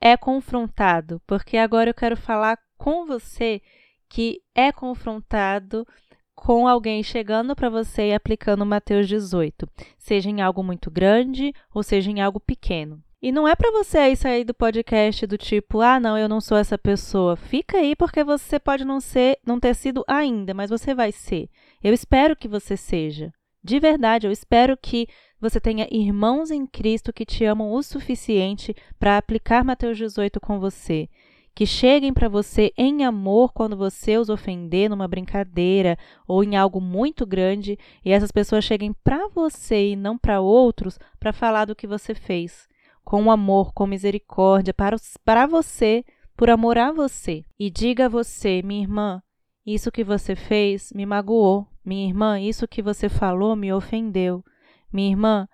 é 0.00 0.16
confrontado, 0.16 1.20
porque 1.26 1.56
agora 1.56 1.90
eu 1.90 1.94
quero 1.94 2.16
falar 2.16 2.58
com 2.78 3.06
você 3.06 3.60
que 4.08 4.40
é 4.54 4.72
confrontado 4.72 5.86
com 6.34 6.66
alguém 6.66 7.02
chegando 7.02 7.54
para 7.54 7.68
você 7.68 8.08
e 8.08 8.14
aplicando 8.14 8.66
Mateus 8.66 9.06
18, 9.08 9.68
seja 9.98 10.28
em 10.28 10.40
algo 10.40 10.62
muito 10.62 10.90
grande 10.90 11.52
ou 11.72 11.82
seja 11.82 12.10
em 12.10 12.20
algo 12.20 12.40
pequeno. 12.40 13.02
E 13.22 13.30
não 13.30 13.46
é 13.46 13.54
para 13.54 13.70
você 13.70 13.98
aí 13.98 14.16
sair 14.16 14.42
do 14.42 14.52
podcast 14.52 15.24
do 15.28 15.38
tipo, 15.38 15.80
ah, 15.80 16.00
não, 16.00 16.18
eu 16.18 16.28
não 16.28 16.40
sou 16.40 16.58
essa 16.58 16.76
pessoa. 16.76 17.36
Fica 17.36 17.78
aí 17.78 17.94
porque 17.94 18.24
você 18.24 18.58
pode 18.58 18.84
não 18.84 19.00
ser, 19.00 19.38
não 19.46 19.60
ter 19.60 19.76
sido 19.76 20.04
ainda, 20.08 20.52
mas 20.52 20.70
você 20.70 20.92
vai 20.92 21.12
ser. 21.12 21.48
Eu 21.80 21.94
espero 21.94 22.34
que 22.34 22.48
você 22.48 22.76
seja. 22.76 23.32
De 23.62 23.78
verdade, 23.78 24.26
eu 24.26 24.32
espero 24.32 24.76
que 24.76 25.06
você 25.42 25.60
tenha 25.60 25.86
irmãos 25.90 26.50
em 26.50 26.64
Cristo 26.64 27.12
que 27.12 27.26
te 27.26 27.44
amam 27.44 27.70
o 27.72 27.82
suficiente 27.82 28.74
para 28.98 29.18
aplicar 29.18 29.62
Mateus 29.62 29.98
18 29.98 30.40
com 30.40 30.58
você 30.58 31.08
que 31.54 31.66
cheguem 31.66 32.12
para 32.12 32.28
você 32.28 32.72
em 32.76 33.04
amor 33.04 33.52
quando 33.52 33.76
você 33.76 34.16
os 34.16 34.28
ofender 34.28 34.88
numa 34.88 35.06
brincadeira 35.06 35.98
ou 36.26 36.42
em 36.42 36.56
algo 36.56 36.80
muito 36.80 37.26
grande 37.26 37.78
e 38.04 38.10
essas 38.10 38.32
pessoas 38.32 38.64
cheguem 38.64 38.92
para 39.04 39.28
você 39.28 39.90
e 39.90 39.96
não 39.96 40.16
para 40.16 40.40
outros 40.40 40.98
para 41.20 41.32
falar 41.32 41.66
do 41.66 41.76
que 41.76 41.86
você 41.86 42.14
fez, 42.14 42.66
com 43.04 43.30
amor, 43.30 43.72
com 43.74 43.86
misericórdia 43.86 44.72
para, 44.72 44.96
para 45.24 45.46
você, 45.46 46.04
por 46.36 46.48
amor 46.48 46.78
a 46.78 46.90
você. 46.90 47.44
E 47.58 47.70
diga 47.70 48.06
a 48.06 48.08
você, 48.08 48.62
minha 48.62 48.82
irmã, 48.82 49.22
isso 49.66 49.92
que 49.92 50.02
você 50.02 50.34
fez 50.34 50.92
me 50.94 51.04
magoou. 51.04 51.66
Minha 51.84 52.06
irmã, 52.06 52.40
isso 52.40 52.68
que 52.68 52.80
você 52.80 53.08
falou 53.08 53.56
me 53.56 53.72
ofendeu. 53.72 54.44
Minha 54.92 55.10
irmã, 55.10 55.48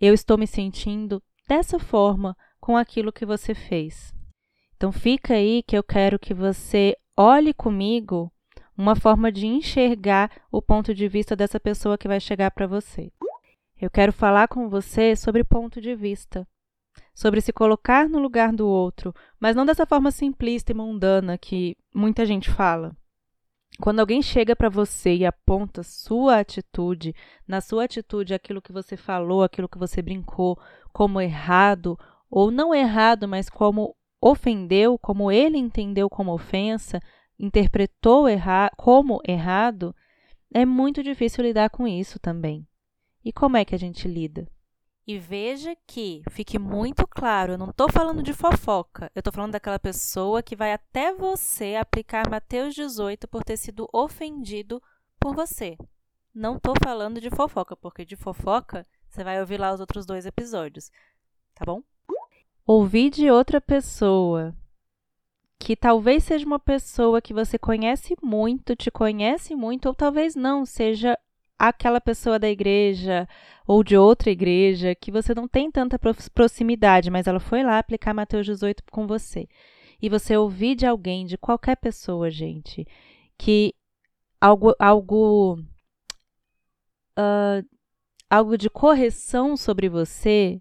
eu 0.00 0.14
estou 0.14 0.38
me 0.38 0.46
sentindo 0.46 1.22
dessa 1.48 1.78
forma 1.78 2.36
com 2.60 2.76
aquilo 2.76 3.12
que 3.12 3.26
você 3.26 3.54
fez. 3.54 4.14
Então 4.76 4.92
fica 4.92 5.34
aí 5.34 5.62
que 5.62 5.76
eu 5.76 5.82
quero 5.82 6.18
que 6.18 6.32
você 6.32 6.96
olhe 7.16 7.52
comigo 7.52 8.32
uma 8.76 8.96
forma 8.96 9.30
de 9.30 9.46
enxergar 9.46 10.30
o 10.50 10.60
ponto 10.60 10.94
de 10.94 11.08
vista 11.08 11.36
dessa 11.36 11.60
pessoa 11.60 11.98
que 11.98 12.08
vai 12.08 12.20
chegar 12.20 12.50
para 12.50 12.66
você. 12.66 13.12
Eu 13.80 13.90
quero 13.90 14.12
falar 14.12 14.48
com 14.48 14.68
você 14.68 15.14
sobre 15.14 15.44
ponto 15.44 15.80
de 15.80 15.94
vista, 15.94 16.46
sobre 17.14 17.40
se 17.40 17.52
colocar 17.52 18.08
no 18.08 18.18
lugar 18.18 18.52
do 18.52 18.66
outro, 18.66 19.14
mas 19.38 19.54
não 19.54 19.66
dessa 19.66 19.86
forma 19.86 20.10
simplista 20.10 20.72
e 20.72 20.74
mundana 20.74 21.36
que 21.36 21.76
muita 21.94 22.24
gente 22.24 22.50
fala. 22.50 22.96
Quando 23.80 24.00
alguém 24.00 24.22
chega 24.22 24.54
para 24.54 24.68
você 24.68 25.16
e 25.16 25.26
aponta 25.26 25.82
sua 25.82 26.38
atitude, 26.38 27.14
na 27.46 27.60
sua 27.60 27.84
atitude 27.84 28.32
aquilo 28.32 28.62
que 28.62 28.72
você 28.72 28.96
falou, 28.96 29.42
aquilo 29.42 29.68
que 29.68 29.78
você 29.78 30.00
brincou 30.00 30.58
como 30.92 31.20
errado, 31.20 31.98
ou 32.30 32.50
não 32.50 32.74
errado, 32.74 33.26
mas 33.26 33.48
como 33.48 33.96
ofendeu, 34.20 34.96
como 34.98 35.30
ele 35.30 35.58
entendeu 35.58 36.08
como 36.08 36.32
ofensa, 36.32 37.00
interpretou 37.38 38.28
erra 38.28 38.70
como 38.76 39.20
errado, 39.26 39.94
é 40.52 40.64
muito 40.64 41.02
difícil 41.02 41.44
lidar 41.44 41.68
com 41.68 41.86
isso 41.86 42.18
também. 42.18 42.66
E 43.24 43.32
como 43.32 43.56
é 43.56 43.64
que 43.64 43.74
a 43.74 43.78
gente 43.78 44.06
lida? 44.06 44.46
E 45.06 45.18
veja 45.18 45.76
que, 45.86 46.22
fique 46.30 46.58
muito 46.58 47.06
claro, 47.06 47.52
eu 47.52 47.58
não 47.58 47.70
estou 47.70 47.90
falando 47.90 48.22
de 48.22 48.32
fofoca, 48.32 49.10
eu 49.14 49.20
estou 49.20 49.32
falando 49.32 49.52
daquela 49.52 49.78
pessoa 49.78 50.42
que 50.42 50.56
vai 50.56 50.72
até 50.72 51.14
você 51.14 51.76
aplicar 51.76 52.30
Mateus 52.30 52.74
18 52.74 53.28
por 53.28 53.44
ter 53.44 53.58
sido 53.58 53.88
ofendido 53.92 54.82
por 55.20 55.34
você. 55.34 55.76
Não 56.34 56.56
estou 56.56 56.74
falando 56.82 57.20
de 57.20 57.28
fofoca, 57.28 57.76
porque 57.76 58.04
de 58.04 58.16
fofoca 58.16 58.86
você 59.08 59.22
vai 59.22 59.40
ouvir 59.40 59.58
lá 59.58 59.74
os 59.74 59.80
outros 59.80 60.06
dois 60.06 60.24
episódios, 60.24 60.90
tá 61.54 61.64
bom? 61.66 61.82
ouvir 62.66 63.10
de 63.10 63.30
outra 63.30 63.60
pessoa, 63.60 64.54
que 65.58 65.76
talvez 65.76 66.24
seja 66.24 66.46
uma 66.46 66.58
pessoa 66.58 67.20
que 67.20 67.34
você 67.34 67.58
conhece 67.58 68.16
muito, 68.22 68.74
te 68.74 68.90
conhece 68.90 69.54
muito, 69.54 69.86
ou 69.86 69.94
talvez 69.94 70.34
não, 70.34 70.64
seja 70.64 71.18
aquela 71.68 72.00
pessoa 72.00 72.38
da 72.38 72.48
igreja 72.48 73.28
ou 73.66 73.82
de 73.82 73.96
outra 73.96 74.30
igreja 74.30 74.94
que 74.94 75.10
você 75.10 75.34
não 75.34 75.48
tem 75.48 75.70
tanta 75.70 75.98
proximidade, 76.34 77.10
mas 77.10 77.26
ela 77.26 77.40
foi 77.40 77.62
lá 77.62 77.78
aplicar 77.78 78.14
Mateus 78.14 78.46
18 78.46 78.82
com 78.90 79.06
você. 79.06 79.48
E 80.00 80.08
você 80.08 80.36
ouvir 80.36 80.74
de 80.74 80.86
alguém, 80.86 81.24
de 81.24 81.38
qualquer 81.38 81.76
pessoa, 81.76 82.30
gente, 82.30 82.86
que 83.38 83.74
algo, 84.40 84.74
algo, 84.78 85.58
uh, 87.18 87.66
algo 88.28 88.58
de 88.58 88.68
correção 88.68 89.56
sobre 89.56 89.88
você, 89.88 90.60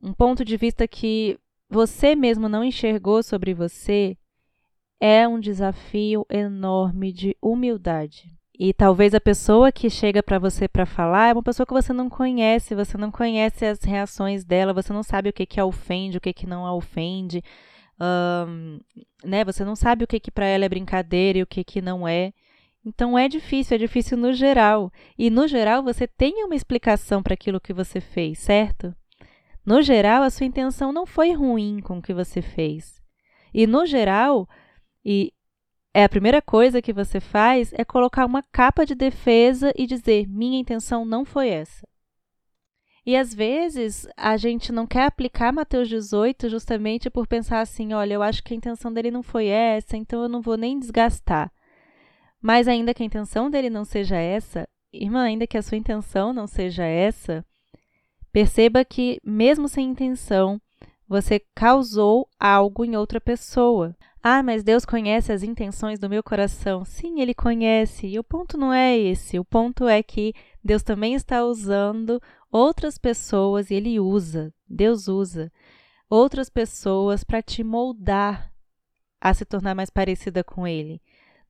um 0.00 0.12
ponto 0.12 0.44
de 0.44 0.56
vista 0.56 0.86
que 0.86 1.38
você 1.68 2.14
mesmo 2.14 2.48
não 2.48 2.62
enxergou 2.62 3.22
sobre 3.22 3.52
você, 3.52 4.16
é 5.00 5.26
um 5.26 5.38
desafio 5.38 6.24
enorme 6.30 7.12
de 7.12 7.36
humildade. 7.42 8.37
E 8.58 8.72
talvez 8.72 9.14
a 9.14 9.20
pessoa 9.20 9.70
que 9.70 9.88
chega 9.88 10.20
para 10.20 10.38
você 10.38 10.66
para 10.66 10.84
falar 10.84 11.28
é 11.28 11.32
uma 11.32 11.42
pessoa 11.42 11.64
que 11.64 11.72
você 11.72 11.92
não 11.92 12.10
conhece, 12.10 12.74
você 12.74 12.98
não 12.98 13.10
conhece 13.10 13.64
as 13.64 13.80
reações 13.84 14.44
dela, 14.44 14.72
você 14.72 14.92
não 14.92 15.04
sabe 15.04 15.28
o 15.28 15.32
que, 15.32 15.46
que 15.46 15.60
a 15.60 15.64
ofende, 15.64 16.18
o 16.18 16.20
que, 16.20 16.32
que 16.32 16.46
não 16.46 16.66
a 16.66 16.74
ofende, 16.74 17.40
um, 18.00 18.80
né? 19.24 19.44
Você 19.44 19.64
não 19.64 19.76
sabe 19.76 20.02
o 20.02 20.06
que, 20.08 20.18
que 20.18 20.30
para 20.32 20.46
ela 20.46 20.64
é 20.64 20.68
brincadeira 20.68 21.38
e 21.38 21.42
o 21.42 21.46
que, 21.46 21.62
que 21.62 21.80
não 21.80 22.06
é. 22.06 22.32
Então 22.84 23.16
é 23.16 23.28
difícil, 23.28 23.76
é 23.76 23.78
difícil 23.78 24.16
no 24.16 24.32
geral. 24.32 24.92
E 25.16 25.30
no 25.30 25.46
geral 25.46 25.82
você 25.82 26.08
tem 26.08 26.44
uma 26.44 26.56
explicação 26.56 27.22
para 27.22 27.34
aquilo 27.34 27.60
que 27.60 27.72
você 27.72 28.00
fez, 28.00 28.40
certo? 28.40 28.92
No 29.64 29.82
geral, 29.82 30.22
a 30.22 30.30
sua 30.30 30.46
intenção 30.46 30.92
não 30.92 31.06
foi 31.06 31.32
ruim 31.32 31.80
com 31.80 31.98
o 31.98 32.02
que 32.02 32.14
você 32.14 32.40
fez. 32.40 33.00
E 33.52 33.66
no 33.66 33.84
geral, 33.84 34.48
e 35.04 35.32
é 35.98 36.04
a 36.04 36.08
primeira 36.08 36.40
coisa 36.40 36.82
que 36.82 36.92
você 36.92 37.18
faz 37.18 37.72
é 37.72 37.84
colocar 37.84 38.24
uma 38.24 38.42
capa 38.42 38.84
de 38.84 38.94
defesa 38.94 39.72
e 39.76 39.86
dizer: 39.86 40.28
minha 40.28 40.60
intenção 40.60 41.04
não 41.04 41.24
foi 41.24 41.48
essa. 41.48 41.86
E 43.04 43.16
às 43.16 43.34
vezes 43.34 44.06
a 44.16 44.36
gente 44.36 44.70
não 44.70 44.86
quer 44.86 45.06
aplicar 45.06 45.52
Mateus 45.52 45.88
18 45.88 46.48
justamente 46.48 47.10
por 47.10 47.26
pensar 47.26 47.60
assim: 47.60 47.92
olha, 47.92 48.14
eu 48.14 48.22
acho 48.22 48.42
que 48.44 48.54
a 48.54 48.56
intenção 48.56 48.92
dele 48.92 49.10
não 49.10 49.22
foi 49.22 49.46
essa, 49.46 49.96
então 49.96 50.22
eu 50.22 50.28
não 50.28 50.40
vou 50.40 50.56
nem 50.56 50.78
desgastar. 50.78 51.50
Mas 52.40 52.68
ainda 52.68 52.94
que 52.94 53.02
a 53.02 53.06
intenção 53.06 53.50
dele 53.50 53.70
não 53.70 53.84
seja 53.84 54.16
essa, 54.16 54.68
irmã, 54.92 55.22
ainda 55.22 55.46
que 55.46 55.58
a 55.58 55.62
sua 55.62 55.78
intenção 55.78 56.32
não 56.32 56.46
seja 56.46 56.84
essa, 56.84 57.44
Perceba 58.32 58.84
que, 58.84 59.18
mesmo 59.24 59.68
sem 59.68 59.88
intenção, 59.88 60.60
você 61.08 61.40
causou 61.54 62.28
algo 62.38 62.84
em 62.84 62.94
outra 62.94 63.20
pessoa. 63.20 63.96
Ah, 64.22 64.42
mas 64.42 64.64
Deus 64.64 64.84
conhece 64.84 65.32
as 65.32 65.42
intenções 65.42 65.98
do 65.98 66.08
meu 66.08 66.22
coração. 66.22 66.84
Sim, 66.84 67.20
Ele 67.20 67.32
conhece. 67.32 68.06
E 68.06 68.18
o 68.18 68.24
ponto 68.24 68.58
não 68.58 68.72
é 68.72 68.96
esse. 68.98 69.38
O 69.38 69.44
ponto 69.44 69.86
é 69.88 70.02
que 70.02 70.34
Deus 70.62 70.82
também 70.82 71.14
está 71.14 71.44
usando 71.44 72.20
outras 72.50 72.98
pessoas, 72.98 73.70
e 73.70 73.74
Ele 73.74 74.00
usa, 74.00 74.52
Deus 74.68 75.06
usa, 75.06 75.52
outras 76.08 76.48
pessoas 76.48 77.22
para 77.22 77.42
te 77.42 77.62
moldar 77.62 78.52
a 79.20 79.34
se 79.34 79.44
tornar 79.44 79.74
mais 79.74 79.90
parecida 79.90 80.42
com 80.42 80.66
Ele. 80.66 81.00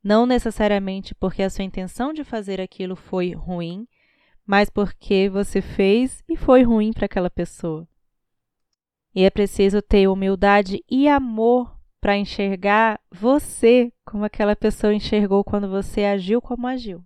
Não 0.03 0.27
necessariamente 0.27 1.15
porque 1.15 1.43
a 1.43 1.51
sua 1.51 1.65
intenção 1.65 2.13
de 2.13 2.25
fazer 2.25 2.61
aquilo 2.61 2.97
foi 2.97 3.33
ruim, 3.33 3.87
mas 4.47 4.71
porque 4.71 5.29
você 5.29 5.61
fez 5.61 6.23
e 6.29 6.37
foi 6.37 6.63
ruim 6.63 6.93
para 6.93 7.07
aquela 7.07 7.31
pessoa. 7.31 7.87
E 9.15 9.25
é 9.25 9.31
preciso 9.31 9.83
ter 9.83 10.09
humildade 10.09 10.83
e 10.89 11.09
amor 11.09 11.78
para 12.01 12.17
enxergar 12.17 13.01
você 13.11 13.93
como 14.05 14.25
aquela 14.25 14.57
pessoa 14.57 14.95
enxergou 14.95 15.43
quando 15.45 15.69
você 15.69 16.05
agiu 16.05 16.41
como 16.41 16.67
agiu. 16.67 17.03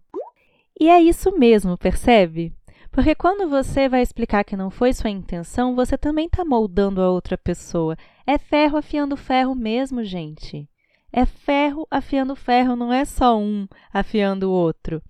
E 0.78 0.88
é 0.88 1.00
isso 1.00 1.36
mesmo, 1.38 1.78
percebe? 1.78 2.52
Porque 2.90 3.14
quando 3.14 3.48
você 3.48 3.88
vai 3.88 4.02
explicar 4.02 4.44
que 4.44 4.56
não 4.56 4.70
foi 4.70 4.92
sua 4.92 5.08
intenção, 5.08 5.74
você 5.74 5.96
também 5.96 6.26
está 6.26 6.44
moldando 6.44 7.00
a 7.00 7.10
outra 7.10 7.38
pessoa. 7.38 7.96
É 8.26 8.36
ferro 8.36 8.76
afiando 8.76 9.16
ferro 9.16 9.54
mesmo, 9.54 10.04
gente. 10.04 10.68
É 11.10 11.24
ferro 11.24 11.86
afiando 11.90 12.36
ferro, 12.36 12.76
não 12.76 12.92
é 12.92 13.04
só 13.04 13.38
um 13.38 13.66
afiando 13.92 14.50
o 14.50 14.52
outro. 14.52 15.02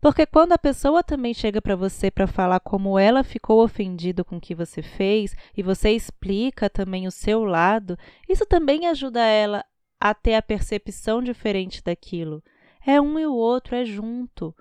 Porque 0.00 0.24
quando 0.26 0.52
a 0.52 0.58
pessoa 0.58 1.02
também 1.02 1.34
chega 1.34 1.60
para 1.60 1.74
você 1.74 2.10
para 2.10 2.26
falar 2.26 2.60
como 2.60 2.98
ela 2.98 3.24
ficou 3.24 3.62
ofendida 3.62 4.22
com 4.22 4.36
o 4.36 4.40
que 4.40 4.54
você 4.54 4.80
fez 4.80 5.34
e 5.56 5.62
você 5.62 5.90
explica 5.90 6.70
também 6.70 7.06
o 7.06 7.10
seu 7.10 7.44
lado, 7.44 7.98
isso 8.28 8.46
também 8.46 8.86
ajuda 8.86 9.20
ela 9.20 9.64
a 9.98 10.14
ter 10.14 10.34
a 10.34 10.42
percepção 10.42 11.20
diferente 11.20 11.82
daquilo. 11.82 12.42
É 12.86 13.00
um 13.00 13.18
e 13.18 13.26
o 13.26 13.34
outro, 13.34 13.74
é 13.74 13.84
junto. 13.84 14.54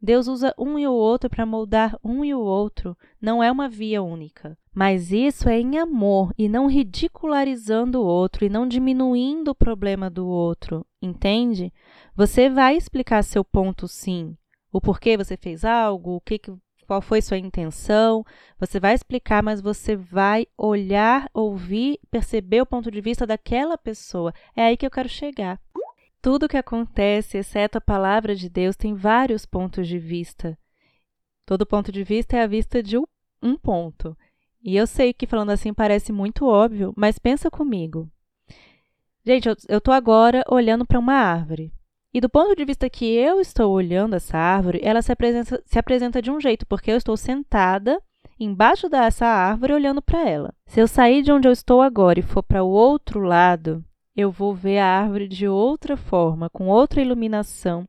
Deus 0.00 0.28
usa 0.28 0.54
um 0.56 0.78
e 0.78 0.86
o 0.86 0.92
outro 0.92 1.28
para 1.28 1.44
moldar 1.44 1.98
um 2.04 2.24
e 2.24 2.32
o 2.32 2.38
outro, 2.38 2.96
não 3.20 3.42
é 3.42 3.50
uma 3.50 3.68
via 3.68 4.00
única. 4.00 4.56
Mas 4.72 5.10
isso 5.10 5.48
é 5.48 5.58
em 5.58 5.76
amor 5.76 6.32
e 6.38 6.48
não 6.48 6.68
ridicularizando 6.68 8.00
o 8.00 8.06
outro 8.06 8.44
e 8.44 8.48
não 8.48 8.68
diminuindo 8.68 9.50
o 9.50 9.54
problema 9.56 10.08
do 10.08 10.24
outro, 10.28 10.86
entende? 11.02 11.72
Você 12.14 12.48
vai 12.48 12.76
explicar 12.76 13.24
seu 13.24 13.44
ponto 13.44 13.88
sim, 13.88 14.36
o 14.72 14.80
porquê 14.80 15.16
você 15.16 15.36
fez 15.36 15.64
algo, 15.64 16.16
o 16.16 16.20
que, 16.20 16.40
qual 16.86 17.02
foi 17.02 17.20
sua 17.20 17.36
intenção, 17.36 18.24
você 18.58 18.80
vai 18.80 18.94
explicar, 18.94 19.42
mas 19.42 19.60
você 19.60 19.94
vai 19.94 20.46
olhar, 20.56 21.28
ouvir, 21.34 22.00
perceber 22.10 22.62
o 22.62 22.66
ponto 22.66 22.90
de 22.90 23.00
vista 23.00 23.26
daquela 23.26 23.76
pessoa. 23.76 24.32
É 24.56 24.64
aí 24.64 24.76
que 24.76 24.86
eu 24.86 24.90
quero 24.90 25.08
chegar. 25.08 25.60
Tudo 26.20 26.48
que 26.48 26.56
acontece, 26.56 27.38
exceto 27.38 27.78
a 27.78 27.80
palavra 27.80 28.34
de 28.34 28.48
Deus, 28.48 28.74
tem 28.74 28.94
vários 28.94 29.46
pontos 29.46 29.86
de 29.86 29.98
vista. 29.98 30.58
Todo 31.46 31.66
ponto 31.66 31.92
de 31.92 32.02
vista 32.02 32.36
é 32.36 32.42
a 32.42 32.46
vista 32.46 32.82
de 32.82 32.98
um 33.42 33.56
ponto. 33.56 34.16
E 34.62 34.76
eu 34.76 34.86
sei 34.86 35.12
que 35.12 35.26
falando 35.26 35.50
assim 35.50 35.72
parece 35.72 36.12
muito 36.12 36.46
óbvio, 36.46 36.92
mas 36.96 37.18
pensa 37.18 37.50
comigo. 37.50 38.10
Gente, 39.24 39.46
eu 39.46 39.78
estou 39.78 39.92
agora 39.92 40.42
olhando 40.48 40.86
para 40.86 40.98
uma 40.98 41.14
árvore. 41.14 41.72
E 42.12 42.20
do 42.20 42.28
ponto 42.28 42.56
de 42.56 42.64
vista 42.64 42.88
que 42.88 43.04
eu 43.04 43.40
estou 43.40 43.72
olhando 43.72 44.16
essa 44.16 44.38
árvore, 44.38 44.80
ela 44.82 45.02
se 45.02 45.12
apresenta, 45.12 45.62
se 45.64 45.78
apresenta 45.78 46.22
de 46.22 46.30
um 46.30 46.40
jeito, 46.40 46.66
porque 46.66 46.90
eu 46.90 46.96
estou 46.96 47.16
sentada 47.16 48.00
embaixo 48.40 48.88
dessa 48.88 49.26
árvore 49.26 49.72
olhando 49.72 50.00
para 50.00 50.26
ela. 50.28 50.54
Se 50.66 50.80
eu 50.80 50.88
sair 50.88 51.22
de 51.22 51.32
onde 51.32 51.46
eu 51.46 51.52
estou 51.52 51.82
agora 51.82 52.18
e 52.18 52.22
for 52.22 52.42
para 52.42 52.62
o 52.62 52.70
outro 52.70 53.20
lado, 53.20 53.84
eu 54.16 54.30
vou 54.30 54.54
ver 54.54 54.78
a 54.78 54.86
árvore 54.86 55.28
de 55.28 55.46
outra 55.46 55.96
forma, 55.96 56.48
com 56.48 56.66
outra 56.66 57.02
iluminação, 57.02 57.86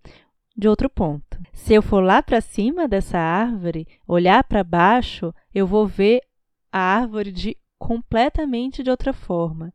de 0.55 0.67
outro 0.67 0.89
ponto. 0.89 1.39
Se 1.53 1.73
eu 1.73 1.81
for 1.81 2.03
lá 2.03 2.21
para 2.21 2.41
cima 2.41 2.87
dessa 2.87 3.17
árvore, 3.17 3.87
olhar 4.07 4.43
para 4.43 4.63
baixo, 4.63 5.33
eu 5.53 5.65
vou 5.65 5.87
ver 5.87 6.21
a 6.71 6.79
árvore 6.79 7.31
de 7.31 7.57
completamente 7.77 8.83
de 8.83 8.91
outra 8.91 9.13
forma. 9.13 9.73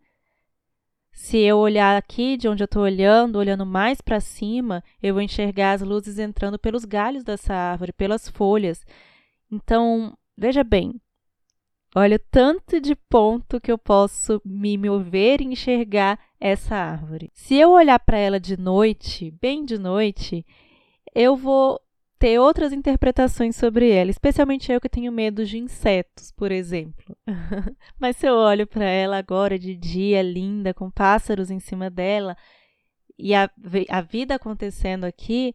Se 1.15 1.39
eu 1.39 1.59
olhar 1.59 1.97
aqui 1.97 2.37
de 2.37 2.49
onde 2.49 2.63
eu 2.63 2.67
estou 2.67 2.83
olhando, 2.83 3.39
olhando 3.39 3.65
mais 3.65 4.01
para 4.01 4.19
cima, 4.19 4.83
eu 5.01 5.15
vou 5.15 5.23
enxergar 5.23 5.73
as 5.73 5.81
luzes 5.81 6.19
entrando 6.19 6.59
pelos 6.59 6.85
galhos 6.85 7.23
dessa 7.23 7.55
árvore, 7.55 7.93
pelas 7.93 8.29
folhas. 8.29 8.85
Então, 9.51 10.19
veja 10.37 10.65
bem, 10.65 11.01
olha 11.95 12.17
o 12.17 12.31
tanto 12.31 12.81
de 12.81 12.97
ponto 12.97 13.61
que 13.61 13.71
eu 13.71 13.79
posso 13.79 14.43
me 14.45 14.77
mover 14.77 15.41
e 15.41 15.45
enxergar 15.45 16.19
essa 16.41 16.75
árvore. 16.75 17.31
Se 17.33 17.55
eu 17.55 17.71
olhar 17.71 18.01
para 18.01 18.19
ela 18.19 18.41
de 18.41 18.57
noite, 18.57 19.31
bem 19.41 19.65
de 19.65 19.79
noite, 19.79 20.45
eu 21.15 21.37
vou 21.37 21.81
ter 22.25 22.39
outras 22.39 22.73
interpretações 22.73 23.55
sobre 23.55 23.91
ela, 23.91 24.11
especialmente 24.11 24.73
eu 24.73 24.81
que 24.81 24.89
tenho 24.89 25.13
medo 25.13 25.45
de 25.45 25.59
insetos, 25.59 26.33
por 26.33 26.51
exemplo. 26.51 27.15
Mas 28.01 28.17
se 28.17 28.27
eu 28.27 28.33
olho 28.33 28.67
para 28.67 28.87
ela 28.87 29.19
agora 29.19 29.59
de 29.59 29.77
dia, 29.77 30.23
linda, 30.23 30.73
com 30.73 30.91
pássaros 30.91 31.51
em 31.51 31.61
cima 31.61 31.91
dela, 31.91 32.35
e 33.19 33.35
a, 33.35 33.51
a 33.91 34.01
vida 34.01 34.37
acontecendo 34.37 35.05
aqui, 35.05 35.55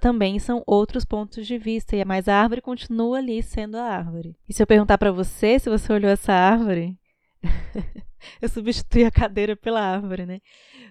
também 0.00 0.38
são 0.38 0.62
outros 0.64 1.04
pontos 1.04 1.44
de 1.44 1.58
vista, 1.58 1.96
mas 2.06 2.28
a 2.28 2.40
árvore 2.40 2.60
continua 2.60 3.18
ali 3.18 3.42
sendo 3.42 3.76
a 3.76 3.82
árvore. 3.82 4.36
E 4.48 4.54
se 4.54 4.62
eu 4.62 4.68
perguntar 4.68 4.96
para 4.96 5.10
você 5.10 5.58
se 5.58 5.68
você 5.68 5.92
olhou 5.92 6.08
essa 6.08 6.32
árvore, 6.32 6.96
eu 8.40 8.48
substituí 8.48 9.04
a 9.04 9.10
cadeira 9.10 9.56
pela 9.56 9.80
árvore, 9.80 10.26
né? 10.26 10.40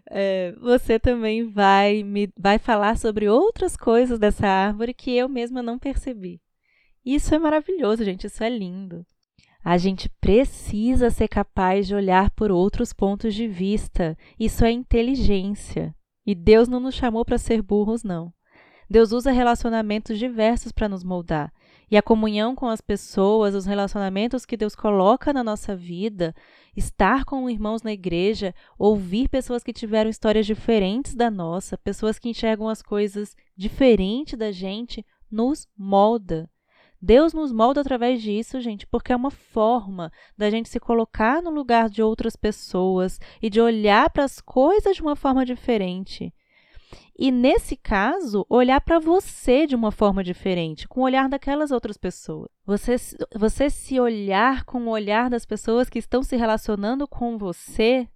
É, 0.09 0.53
você 0.59 0.99
também 0.99 1.49
vai 1.49 2.03
me 2.03 2.29
vai 2.37 2.59
falar 2.59 2.97
sobre 2.97 3.29
outras 3.29 3.77
coisas 3.77 4.19
dessa 4.19 4.47
árvore 4.47 4.93
que 4.93 5.11
eu 5.15 5.29
mesma 5.29 5.61
não 5.61 5.79
percebi. 5.79 6.41
Isso 7.05 7.33
é 7.33 7.39
maravilhoso, 7.39 8.03
gente. 8.03 8.27
Isso 8.27 8.43
é 8.43 8.49
lindo. 8.49 9.05
A 9.63 9.77
gente 9.77 10.09
precisa 10.19 11.09
ser 11.09 11.27
capaz 11.27 11.87
de 11.87 11.95
olhar 11.95 12.29
por 12.31 12.51
outros 12.51 12.91
pontos 12.91 13.33
de 13.33 13.47
vista. 13.47 14.17
Isso 14.39 14.65
é 14.65 14.71
inteligência. 14.71 15.95
E 16.25 16.35
Deus 16.35 16.67
não 16.67 16.79
nos 16.79 16.95
chamou 16.95 17.23
para 17.23 17.37
ser 17.37 17.61
burros, 17.61 18.03
não. 18.03 18.33
Deus 18.89 19.11
usa 19.11 19.31
relacionamentos 19.31 20.19
diversos 20.19 20.71
para 20.71 20.89
nos 20.89 21.03
moldar. 21.03 21.51
E 21.93 21.97
a 21.97 22.01
comunhão 22.01 22.55
com 22.55 22.67
as 22.67 22.81
pessoas, 22.81 23.53
os 23.53 23.67
relacionamentos 23.67 24.47
que 24.47 24.57
Deus 24.57 24.75
coloca 24.75 25.31
na 25.31 25.43
nossa 25.43 25.75
vida, 25.75 26.33
estar 26.75 27.23
com 27.23 27.47
irmãos 27.47 27.83
na 27.83 27.93
igreja, 27.93 28.51
ouvir 28.79 29.29
pessoas 29.29 29.61
que 29.61 29.71
tiveram 29.71 30.09
histórias 30.09 30.47
diferentes 30.47 31.13
da 31.13 31.29
nossa, 31.29 31.77
pessoas 31.77 32.17
que 32.17 32.27
enxergam 32.27 32.67
as 32.67 32.81
coisas 32.81 33.35
diferente 33.55 34.35
da 34.35 34.51
gente, 34.51 35.05
nos 35.29 35.67
molda. 35.77 36.49
Deus 36.99 37.31
nos 37.31 37.51
molda 37.51 37.81
através 37.81 38.23
disso, 38.23 38.59
gente, 38.59 38.87
porque 38.87 39.13
é 39.13 39.15
uma 39.15 39.29
forma 39.29 40.11
da 40.35 40.49
gente 40.49 40.69
se 40.69 40.79
colocar 40.79 41.43
no 41.43 41.51
lugar 41.51 41.91
de 41.91 42.01
outras 42.01 42.35
pessoas 42.35 43.19
e 43.39 43.51
de 43.51 43.61
olhar 43.61 44.09
para 44.09 44.23
as 44.23 44.41
coisas 44.41 44.95
de 44.95 45.01
uma 45.03 45.15
forma 45.15 45.45
diferente. 45.45 46.33
E 47.17 47.31
nesse 47.31 47.75
caso, 47.75 48.45
olhar 48.49 48.81
para 48.81 48.99
você 48.99 49.67
de 49.67 49.75
uma 49.75 49.91
forma 49.91 50.23
diferente, 50.23 50.87
com 50.87 51.01
o 51.01 51.03
olhar 51.03 51.29
daquelas 51.29 51.71
outras 51.71 51.97
pessoas. 51.97 52.49
Você, 52.65 52.95
você 53.35 53.69
se 53.69 53.99
olhar 53.99 54.63
com 54.65 54.87
o 54.87 54.89
olhar 54.89 55.29
das 55.29 55.45
pessoas 55.45 55.89
que 55.89 55.99
estão 55.99 56.23
se 56.23 56.35
relacionando 56.35 57.07
com 57.07 57.37
você 57.37 58.07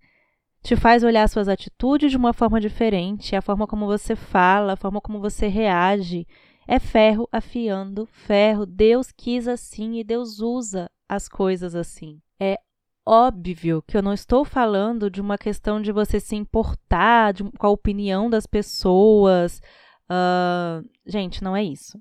te 0.63 0.75
faz 0.75 1.03
olhar 1.03 1.29
suas 1.29 1.47
atitudes 1.47 2.11
de 2.11 2.17
uma 2.17 2.33
forma 2.33 2.59
diferente, 2.59 3.35
a 3.35 3.41
forma 3.41 3.65
como 3.65 3.85
você 3.85 4.15
fala, 4.15 4.73
a 4.73 4.77
forma 4.77 4.99
como 4.99 5.19
você 5.19 5.47
reage. 5.47 6.27
É 6.67 6.79
ferro 6.79 7.29
afiando 7.31 8.05
ferro. 8.05 8.65
Deus 8.65 9.11
quis 9.11 9.47
assim 9.47 9.99
e 9.99 10.03
Deus 10.03 10.41
usa 10.41 10.91
as 11.07 11.29
coisas 11.29 11.73
assim. 11.73 12.19
É 12.37 12.59
óbvio 13.07 13.81
que 13.87 13.95
eu 13.95 14.01
não 14.01 14.13
estou 14.13 14.43
falando 14.43 15.09
de 15.09 15.21
uma 15.21 15.37
questão 15.37 15.81
de 15.81 15.91
você 15.91 16.19
se 16.19 16.35
importar 16.35 17.31
de, 17.33 17.43
com 17.43 17.65
a 17.65 17.69
opinião 17.69 18.29
das 18.29 18.45
pessoas. 18.45 19.61
Uh, 20.09 20.85
gente, 21.05 21.41
não 21.41 21.55
é 21.55 21.63
isso. 21.63 21.97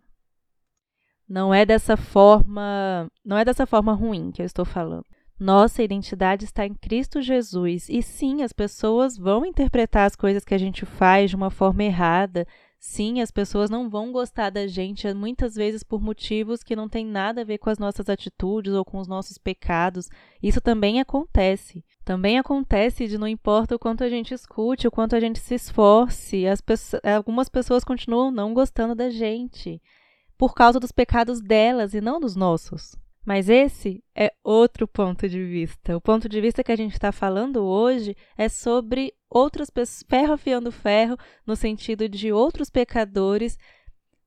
Não 1.28 1.54
é 1.54 1.64
dessa 1.64 1.96
forma, 1.96 3.08
não 3.24 3.38
é 3.38 3.44
dessa 3.44 3.66
forma 3.66 3.92
ruim 3.92 4.32
que 4.32 4.42
eu 4.42 4.46
estou 4.46 4.64
falando. 4.64 5.04
Nossa 5.38 5.82
identidade 5.82 6.44
está 6.44 6.66
em 6.66 6.74
Cristo 6.74 7.20
Jesus. 7.20 7.88
E 7.88 8.02
sim, 8.02 8.42
as 8.42 8.52
pessoas 8.52 9.16
vão 9.16 9.44
interpretar 9.44 10.06
as 10.06 10.16
coisas 10.16 10.44
que 10.44 10.54
a 10.54 10.58
gente 10.58 10.84
faz 10.86 11.30
de 11.30 11.36
uma 11.36 11.50
forma 11.50 11.84
errada, 11.84 12.46
Sim, 12.88 13.20
as 13.20 13.32
pessoas 13.32 13.68
não 13.68 13.90
vão 13.90 14.12
gostar 14.12 14.48
da 14.48 14.66
gente 14.68 15.12
muitas 15.12 15.56
vezes 15.56 15.82
por 15.82 16.00
motivos 16.00 16.62
que 16.62 16.76
não 16.76 16.88
têm 16.88 17.04
nada 17.04 17.40
a 17.40 17.44
ver 17.44 17.58
com 17.58 17.68
as 17.68 17.78
nossas 17.78 18.08
atitudes 18.08 18.72
ou 18.72 18.84
com 18.84 18.98
os 18.98 19.08
nossos 19.08 19.36
pecados. 19.36 20.08
Isso 20.40 20.60
também 20.60 21.00
acontece. 21.00 21.84
Também 22.04 22.38
acontece 22.38 23.08
de 23.08 23.18
não 23.18 23.26
importa 23.26 23.74
o 23.74 23.78
quanto 23.78 24.04
a 24.04 24.08
gente 24.08 24.32
escute, 24.32 24.86
o 24.86 24.90
quanto 24.90 25.16
a 25.16 25.20
gente 25.20 25.40
se 25.40 25.56
esforce, 25.56 26.46
as 26.46 26.60
pessoas, 26.60 27.02
algumas 27.04 27.48
pessoas 27.48 27.82
continuam 27.82 28.30
não 28.30 28.54
gostando 28.54 28.94
da 28.94 29.10
gente 29.10 29.82
por 30.38 30.54
causa 30.54 30.78
dos 30.78 30.92
pecados 30.92 31.40
delas 31.40 31.92
e 31.92 32.00
não 32.00 32.20
dos 32.20 32.36
nossos. 32.36 32.96
Mas 33.26 33.48
esse 33.48 34.04
é 34.14 34.32
outro 34.44 34.86
ponto 34.86 35.28
de 35.28 35.44
vista. 35.44 35.96
O 35.96 36.00
ponto 36.00 36.28
de 36.28 36.40
vista 36.40 36.62
que 36.62 36.70
a 36.70 36.76
gente 36.76 36.92
está 36.92 37.10
falando 37.10 37.64
hoje 37.64 38.16
é 38.38 38.48
sobre 38.48 39.12
outras 39.28 39.68
pessoas, 39.68 40.04
ferro 40.08 40.34
afiando 40.34 40.70
ferro, 40.70 41.16
no 41.44 41.56
sentido 41.56 42.08
de 42.08 42.32
outros 42.32 42.70
pecadores, 42.70 43.58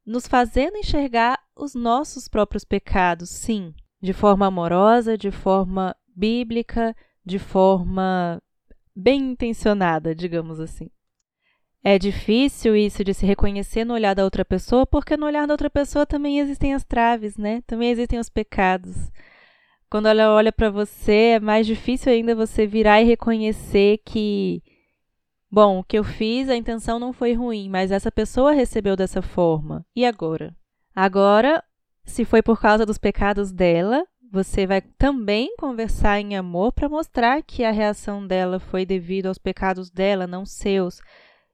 nos 0.06 0.28
fazendo 0.28 0.76
enxergar 0.76 1.40
os 1.56 1.74
nossos 1.74 2.28
próprios 2.28 2.66
pecados, 2.66 3.30
sim, 3.30 3.74
de 4.02 4.12
forma 4.12 4.48
amorosa, 4.48 5.18
de 5.18 5.32
forma 5.32 5.96
bíblica, 6.14 6.94
de 7.26 7.40
forma 7.40 8.44
bem 8.94 9.32
intencionada, 9.32 10.14
digamos 10.14 10.60
assim. 10.60 10.90
É 11.84 11.98
difícil 11.98 12.76
isso 12.76 13.04
de 13.04 13.14
se 13.14 13.26
reconhecer 13.26 13.86
no 13.86 13.94
olhar 13.94 14.14
da 14.14 14.24
outra 14.24 14.44
pessoa, 14.44 14.86
porque 14.86 15.16
no 15.16 15.26
olhar 15.26 15.48
da 15.48 15.54
outra 15.54 15.70
pessoa 15.70 16.06
também 16.06 16.40
existem 16.40 16.74
as 16.74 16.84
traves, 16.84 17.38
né? 17.38 17.62
Também 17.66 17.90
existem 17.90 18.20
os 18.20 18.30
pecados. 18.30 19.10
Quando 19.90 20.08
ela 20.08 20.34
olha 20.34 20.52
para 20.52 20.70
você, 20.70 21.36
é 21.36 21.40
mais 21.40 21.66
difícil 21.66 22.12
ainda 22.12 22.36
você 22.36 22.68
virar 22.68 23.02
e 23.02 23.06
reconhecer 23.06 24.00
que, 24.06 24.62
bom, 25.50 25.80
o 25.80 25.84
que 25.84 25.98
eu 25.98 26.04
fiz, 26.04 26.50
a 26.50 26.56
intenção 26.56 27.00
não 27.00 27.14
foi 27.14 27.34
ruim, 27.34 27.70
mas 27.70 27.92
essa 27.92 28.12
pessoa 28.12 28.52
recebeu 28.52 28.96
dessa 28.96 29.22
forma. 29.22 29.86
E 29.96 30.06
agora? 30.06 30.56
Agora, 30.94 31.64
se 32.04 32.26
foi 32.26 32.42
por 32.42 32.60
causa 32.60 32.86
dos 32.86 32.98
pecados 32.98 33.52
dela, 33.52 34.06
você 34.32 34.68
vai 34.68 34.82
também 34.82 35.56
conversar 35.58 36.20
em 36.20 36.36
amor 36.36 36.74
para 36.74 36.90
mostrar 36.90 37.42
que 37.42 37.64
a 37.64 37.72
reação 37.72 38.28
dela 38.28 38.60
foi 38.60 38.86
devido 38.86 39.28
aos 39.28 39.38
pecados 39.40 39.90
dela, 39.90 40.28
não 40.28 40.46
seus 40.46 41.02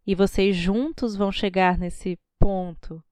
e 0.05 0.13
vocês 0.13 0.55
juntos 0.55 1.15
vão 1.15 1.31
chegar 1.31 1.77
nesse 1.77 2.17
ponto. 2.39 3.03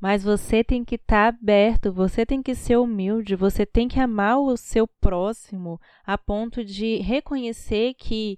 Mas 0.00 0.22
você 0.22 0.62
tem 0.62 0.84
que 0.84 0.94
estar 0.94 1.32
tá 1.32 1.38
aberto, 1.38 1.92
você 1.92 2.24
tem 2.24 2.40
que 2.40 2.54
ser 2.54 2.76
humilde, 2.76 3.34
você 3.34 3.66
tem 3.66 3.88
que 3.88 3.98
amar 3.98 4.38
o 4.38 4.56
seu 4.56 4.86
próximo 4.86 5.80
a 6.04 6.16
ponto 6.16 6.64
de 6.64 6.98
reconhecer 6.98 7.94
que, 7.94 8.36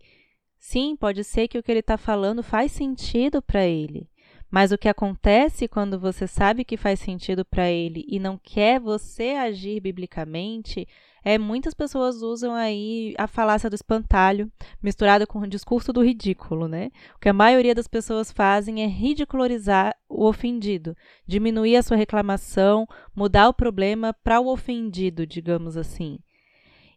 sim, 0.58 0.96
pode 0.96 1.22
ser 1.22 1.48
que 1.48 1.58
o 1.58 1.62
que 1.62 1.70
ele 1.70 1.80
está 1.80 1.98
falando 1.98 2.42
faz 2.42 2.72
sentido 2.72 3.42
para 3.42 3.66
ele. 3.66 4.08
Mas 4.50 4.72
o 4.72 4.78
que 4.78 4.88
acontece 4.88 5.68
quando 5.68 6.00
você 6.00 6.26
sabe 6.26 6.64
que 6.64 6.76
faz 6.76 6.98
sentido 6.98 7.44
para 7.44 7.70
ele 7.70 8.04
e 8.08 8.18
não 8.18 8.36
quer 8.36 8.80
você 8.80 9.30
agir 9.30 9.80
biblicamente 9.80 10.88
é 11.24 11.38
muitas 11.38 11.74
pessoas 11.74 12.22
usam 12.22 12.54
aí 12.54 13.14
a 13.18 13.26
falácia 13.26 13.68
do 13.68 13.74
espantalho 13.74 14.50
misturada 14.82 15.26
com 15.26 15.38
o 15.40 15.46
discurso 15.46 15.92
do 15.92 16.02
ridículo, 16.02 16.66
né? 16.66 16.90
O 17.16 17.18
que 17.18 17.28
a 17.28 17.34
maioria 17.34 17.74
das 17.74 17.86
pessoas 17.86 18.32
fazem 18.32 18.82
é 18.82 18.86
ridicularizar 18.86 19.94
o 20.08 20.26
ofendido, 20.26 20.96
diminuir 21.26 21.76
a 21.76 21.82
sua 21.82 21.96
reclamação, 21.96 22.86
mudar 23.14 23.48
o 23.48 23.54
problema 23.54 24.12
para 24.12 24.40
o 24.40 24.48
ofendido, 24.48 25.26
digamos 25.26 25.76
assim. 25.76 26.18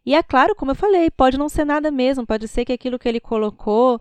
E 0.06 0.14
é 0.14 0.22
claro, 0.22 0.54
como 0.54 0.70
eu 0.70 0.76
falei, 0.76 1.10
pode 1.10 1.38
não 1.38 1.48
ser 1.48 1.64
nada 1.64 1.90
mesmo, 1.90 2.26
pode 2.26 2.46
ser 2.48 2.64
que 2.64 2.72
aquilo 2.72 2.98
que 2.98 3.08
ele 3.08 3.20
colocou 3.20 4.00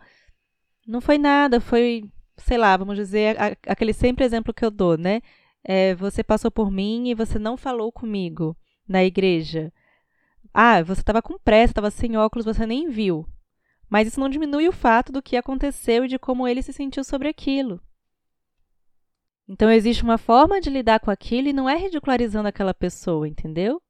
não 0.86 1.00
foi 1.00 1.18
nada, 1.18 1.62
foi, 1.62 2.04
sei 2.38 2.58
lá, 2.58 2.76
vamos 2.76 2.98
dizer, 2.98 3.38
aquele 3.68 3.94
sempre 3.94 4.26
exemplo 4.26 4.54
que 4.54 4.66
eu 4.66 4.72
dou, 4.72 4.98
né? 4.98 5.22
É, 5.64 5.96
você 5.96 6.22
passou 6.24 6.52
por 6.52 6.70
mim 6.70 7.10
e 7.10 7.16
você 7.16 7.40
não 7.40 7.56
falou 7.56 7.92
comigo 7.92 8.56
na 8.88 9.04
igreja. 9.04 9.72
Ah, 10.54 10.84
você 10.84 11.02
estava 11.02 11.22
com 11.22 11.40
pressa, 11.40 11.72
estava 11.72 11.90
sem 11.90 12.16
óculos, 12.16 12.46
você 12.46 12.66
nem 12.66 12.90
viu. 12.90 13.28
Mas 13.90 14.08
isso 14.08 14.20
não 14.20 14.30
diminui 14.30 14.68
o 14.68 14.72
fato 14.72 15.12
do 15.12 15.22
que 15.22 15.36
aconteceu 15.36 16.06
e 16.06 16.08
de 16.08 16.20
como 16.20 16.48
ele 16.48 16.62
se 16.62 16.72
sentiu 16.72 17.04
sobre 17.04 17.28
aquilo. 17.28 17.82
Então 19.48 19.70
existe 19.70 20.04
uma 20.04 20.18
forma 20.18 20.62
de 20.62 20.70
lidar 20.70 21.00
com 21.00 21.12
aquilo 21.12 21.48
e 21.48 21.54
não 21.54 21.70
é 21.70 21.76
ridicularizando 21.76 22.48
aquela 22.48 22.74
pessoa, 22.74 23.28
entendeu? 23.28 23.82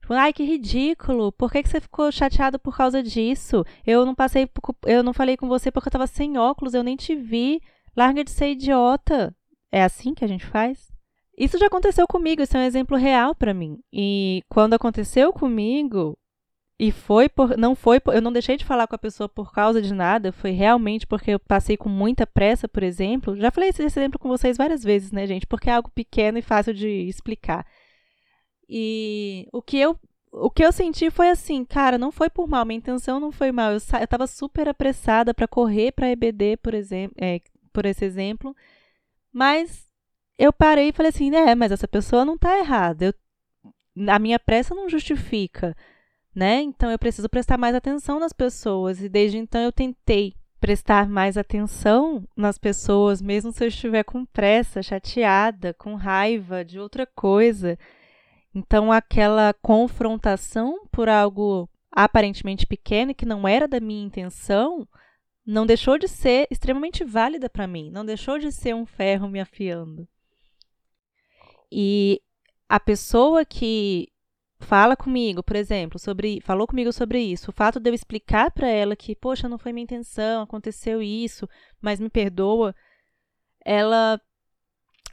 Tipo, 0.00 0.14
ai, 0.14 0.32
que 0.32 0.42
ridículo! 0.42 1.30
Por 1.32 1.50
que, 1.50 1.62
que 1.62 1.68
você 1.68 1.80
ficou 1.80 2.10
chateado 2.10 2.58
por 2.58 2.76
causa 2.76 3.02
disso? 3.02 3.64
Eu 3.86 4.04
não 4.04 4.14
passei, 4.14 4.48
eu 4.84 5.02
não 5.02 5.12
falei 5.12 5.36
com 5.36 5.46
você 5.48 5.70
porque 5.70 5.88
eu 5.88 5.90
estava 5.90 6.06
sem 6.06 6.38
óculos, 6.38 6.74
eu 6.74 6.82
nem 6.82 6.96
te 6.96 7.14
vi. 7.14 7.60
Larga 7.96 8.24
de 8.24 8.30
ser 8.30 8.50
idiota. 8.50 9.34
É 9.70 9.82
assim 9.82 10.14
que 10.14 10.24
a 10.24 10.28
gente 10.28 10.46
faz? 10.46 10.91
Isso 11.42 11.58
já 11.58 11.66
aconteceu 11.66 12.06
comigo, 12.06 12.40
isso 12.40 12.56
é 12.56 12.60
um 12.60 12.62
exemplo 12.62 12.96
real 12.96 13.34
para 13.34 13.52
mim. 13.52 13.80
E 13.92 14.44
quando 14.48 14.74
aconteceu 14.74 15.32
comigo, 15.32 16.16
e 16.78 16.92
foi 16.92 17.28
por. 17.28 17.56
Não 17.56 17.74
foi 17.74 17.98
por, 17.98 18.14
Eu 18.14 18.22
não 18.22 18.32
deixei 18.32 18.56
de 18.56 18.64
falar 18.64 18.86
com 18.86 18.94
a 18.94 18.98
pessoa 18.98 19.28
por 19.28 19.52
causa 19.52 19.82
de 19.82 19.92
nada, 19.92 20.30
foi 20.30 20.52
realmente 20.52 21.04
porque 21.04 21.32
eu 21.32 21.40
passei 21.40 21.76
com 21.76 21.88
muita 21.88 22.28
pressa, 22.28 22.68
por 22.68 22.84
exemplo. 22.84 23.36
Já 23.36 23.50
falei 23.50 23.70
esse 23.70 23.82
exemplo 23.82 24.20
com 24.20 24.28
vocês 24.28 24.56
várias 24.56 24.84
vezes, 24.84 25.10
né, 25.10 25.26
gente? 25.26 25.44
Porque 25.44 25.68
é 25.68 25.72
algo 25.74 25.90
pequeno 25.90 26.38
e 26.38 26.42
fácil 26.42 26.72
de 26.72 26.88
explicar. 27.08 27.66
E 28.68 29.48
o 29.52 29.60
que 29.60 29.78
eu. 29.78 29.98
O 30.30 30.48
que 30.48 30.64
eu 30.64 30.72
senti 30.72 31.10
foi 31.10 31.28
assim, 31.28 31.64
cara, 31.64 31.98
não 31.98 32.12
foi 32.12 32.30
por 32.30 32.48
mal, 32.48 32.64
minha 32.64 32.78
intenção 32.78 33.18
não 33.18 33.32
foi 33.32 33.50
mal. 33.50 33.72
Eu, 33.72 33.78
eu 34.00 34.08
tava 34.08 34.28
super 34.28 34.68
apressada 34.68 35.34
para 35.34 35.48
correr 35.48 35.90
para 35.92 36.10
EBD, 36.10 36.56
por 36.58 36.72
exemplo, 36.72 37.16
é, 37.20 37.40
por 37.72 37.84
esse 37.84 38.04
exemplo, 38.04 38.56
mas 39.32 39.91
eu 40.42 40.52
parei 40.52 40.88
e 40.88 40.92
falei 40.92 41.10
assim, 41.10 41.32
é, 41.36 41.54
mas 41.54 41.70
essa 41.70 41.86
pessoa 41.86 42.24
não 42.24 42.34
está 42.34 42.58
errada. 42.58 43.04
Eu, 43.04 43.14
a 44.08 44.18
minha 44.18 44.40
pressa 44.40 44.74
não 44.74 44.88
justifica, 44.88 45.76
né? 46.34 46.60
Então 46.60 46.90
eu 46.90 46.98
preciso 46.98 47.28
prestar 47.28 47.56
mais 47.56 47.76
atenção 47.76 48.18
nas 48.18 48.32
pessoas 48.32 49.00
e 49.00 49.08
desde 49.08 49.38
então 49.38 49.60
eu 49.60 49.70
tentei 49.70 50.34
prestar 50.60 51.08
mais 51.08 51.36
atenção 51.36 52.26
nas 52.36 52.58
pessoas, 52.58 53.22
mesmo 53.22 53.52
se 53.52 53.62
eu 53.62 53.68
estiver 53.68 54.02
com 54.02 54.24
pressa, 54.26 54.82
chateada, 54.82 55.72
com 55.74 55.94
raiva 55.94 56.64
de 56.64 56.76
outra 56.76 57.06
coisa. 57.06 57.78
Então 58.52 58.90
aquela 58.90 59.54
confrontação 59.62 60.84
por 60.90 61.08
algo 61.08 61.70
aparentemente 61.88 62.66
pequeno 62.66 63.14
que 63.14 63.24
não 63.24 63.46
era 63.46 63.68
da 63.68 63.78
minha 63.78 64.04
intenção, 64.04 64.88
não 65.46 65.64
deixou 65.64 65.98
de 65.98 66.08
ser 66.08 66.48
extremamente 66.50 67.04
válida 67.04 67.48
para 67.48 67.68
mim, 67.68 67.92
não 67.92 68.04
deixou 68.04 68.40
de 68.40 68.50
ser 68.50 68.74
um 68.74 68.84
ferro 68.84 69.28
me 69.28 69.38
afiando. 69.38 70.08
E 71.74 72.20
a 72.68 72.78
pessoa 72.78 73.46
que 73.46 74.08
fala 74.60 74.94
comigo, 74.94 75.42
por 75.42 75.56
exemplo, 75.56 75.98
sobre 75.98 76.38
falou 76.42 76.66
comigo 76.66 76.92
sobre 76.92 77.18
isso, 77.18 77.50
o 77.50 77.54
fato 77.54 77.80
de 77.80 77.88
eu 77.88 77.94
explicar 77.94 78.50
para 78.50 78.68
ela 78.68 78.94
que, 78.94 79.16
poxa, 79.16 79.48
não 79.48 79.56
foi 79.56 79.72
minha 79.72 79.84
intenção, 79.84 80.42
aconteceu 80.42 81.00
isso, 81.00 81.48
mas 81.80 81.98
me 81.98 82.10
perdoa, 82.10 82.74
ela 83.64 84.20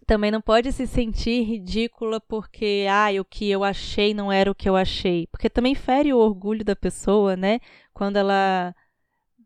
também 0.06 0.32
não 0.32 0.42
pode 0.42 0.74
se 0.74 0.86
sentir 0.86 1.44
ridícula 1.44 2.20
porque, 2.20 2.86
ah, 2.90 3.10
o 3.22 3.24
que 3.24 3.50
eu 3.50 3.64
achei 3.64 4.14
não 4.14 4.30
era 4.30 4.52
o 4.52 4.56
que 4.56 4.68
eu 4.68 4.76
achei, 4.76 5.28
porque 5.28 5.50
também 5.50 5.74
fere 5.76 6.14
o 6.14 6.18
orgulho 6.18 6.66
da 6.66 6.76
pessoa, 6.76 7.38
né? 7.38 7.60
Quando 7.94 8.18
ela 8.18 8.76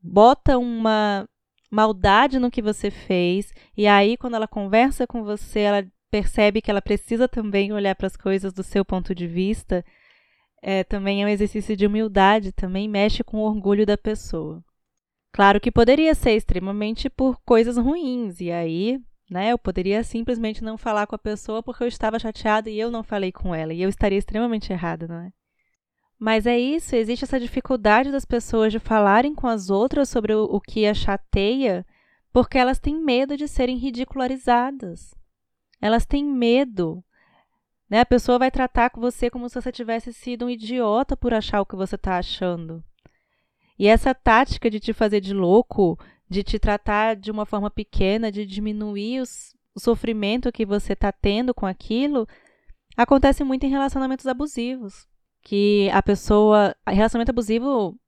bota 0.01 0.57
uma 0.57 1.29
maldade 1.69 2.39
no 2.39 2.49
que 2.51 2.61
você 2.61 2.89
fez 2.89 3.53
e 3.77 3.87
aí 3.87 4.17
quando 4.17 4.35
ela 4.35 4.47
conversa 4.47 5.05
com 5.05 5.23
você, 5.23 5.59
ela 5.61 5.87
percebe 6.13 6.61
que 6.61 6.69
ela 6.69 6.79
precisa 6.79 7.27
também 7.27 7.73
olhar 7.73 7.95
para 7.95 8.05
as 8.05 8.15
coisas 8.15 8.53
do 8.53 8.61
seu 8.61 8.85
ponto 8.85 9.15
de 9.15 9.25
vista, 9.25 9.83
é, 10.61 10.83
também 10.83 11.23
é 11.23 11.25
um 11.25 11.29
exercício 11.29 11.75
de 11.75 11.87
humildade, 11.87 12.51
também 12.51 12.87
mexe 12.87 13.23
com 13.23 13.37
o 13.37 13.47
orgulho 13.47 13.83
da 13.83 13.97
pessoa. 13.97 14.63
Claro 15.31 15.59
que 15.59 15.71
poderia 15.71 16.13
ser 16.13 16.33
extremamente 16.33 17.09
por 17.09 17.41
coisas 17.43 17.77
ruins, 17.77 18.39
e 18.39 18.51
aí, 18.51 18.99
né, 19.27 19.53
eu 19.53 19.57
poderia 19.57 20.03
simplesmente 20.03 20.63
não 20.63 20.77
falar 20.77 21.07
com 21.07 21.15
a 21.15 21.17
pessoa 21.17 21.63
porque 21.63 21.83
eu 21.83 21.87
estava 21.87 22.19
chateada 22.19 22.69
e 22.69 22.79
eu 22.79 22.91
não 22.91 23.01
falei 23.01 23.31
com 23.31 23.55
ela, 23.55 23.73
e 23.73 23.81
eu 23.81 23.89
estaria 23.89 24.19
extremamente 24.19 24.71
errada, 24.71 25.07
não 25.07 25.15
é? 25.15 25.31
Mas 26.19 26.45
é 26.45 26.59
isso, 26.59 26.95
existe 26.95 27.23
essa 27.23 27.39
dificuldade 27.39 28.11
das 28.11 28.23
pessoas 28.23 28.71
de 28.71 28.77
falarem 28.77 29.33
com 29.33 29.47
as 29.47 29.71
outras 29.71 30.09
sobre 30.09 30.35
o, 30.35 30.43
o 30.43 30.61
que 30.61 30.85
a 30.85 30.93
chateia, 30.93 31.83
porque 32.31 32.59
elas 32.59 32.77
têm 32.77 33.03
medo 33.03 33.35
de 33.35 33.47
serem 33.47 33.77
ridicularizadas 33.77 35.22
elas 35.83 36.05
têm 36.05 36.23
medo. 36.23 37.03
Né? 37.89 37.99
A 37.99 38.05
pessoa 38.05 38.39
vai 38.39 38.49
tratar 38.49 38.89
com 38.89 39.01
você 39.01 39.29
como 39.29 39.49
se 39.49 39.61
você 39.61 39.69
tivesse 39.69 40.13
sido 40.13 40.45
um 40.45 40.49
idiota 40.49 41.17
por 41.17 41.33
achar 41.33 41.59
o 41.59 41.65
que 41.65 41.75
você 41.75 41.95
está 41.95 42.17
achando. 42.17 42.81
E 43.77 43.85
essa 43.85 44.15
tática 44.15 44.69
de 44.69 44.79
te 44.79 44.93
fazer 44.93 45.19
de 45.19 45.33
louco, 45.33 45.99
de 46.29 46.41
te 46.41 46.57
tratar 46.57 47.17
de 47.17 47.29
uma 47.29 47.45
forma 47.45 47.69
pequena, 47.69 48.31
de 48.31 48.45
diminuir 48.45 49.19
os, 49.19 49.53
o 49.75 49.79
sofrimento 49.81 50.53
que 50.53 50.65
você 50.65 50.93
está 50.93 51.11
tendo 51.11 51.53
com 51.53 51.65
aquilo, 51.65 52.25
acontece 52.95 53.43
muito 53.43 53.65
em 53.65 53.69
relacionamentos 53.69 54.25
abusivos. 54.25 55.05
Que 55.41 55.89
a 55.91 56.01
pessoa. 56.01 56.73
Relacionamento 56.87 57.31
abusivo 57.31 57.99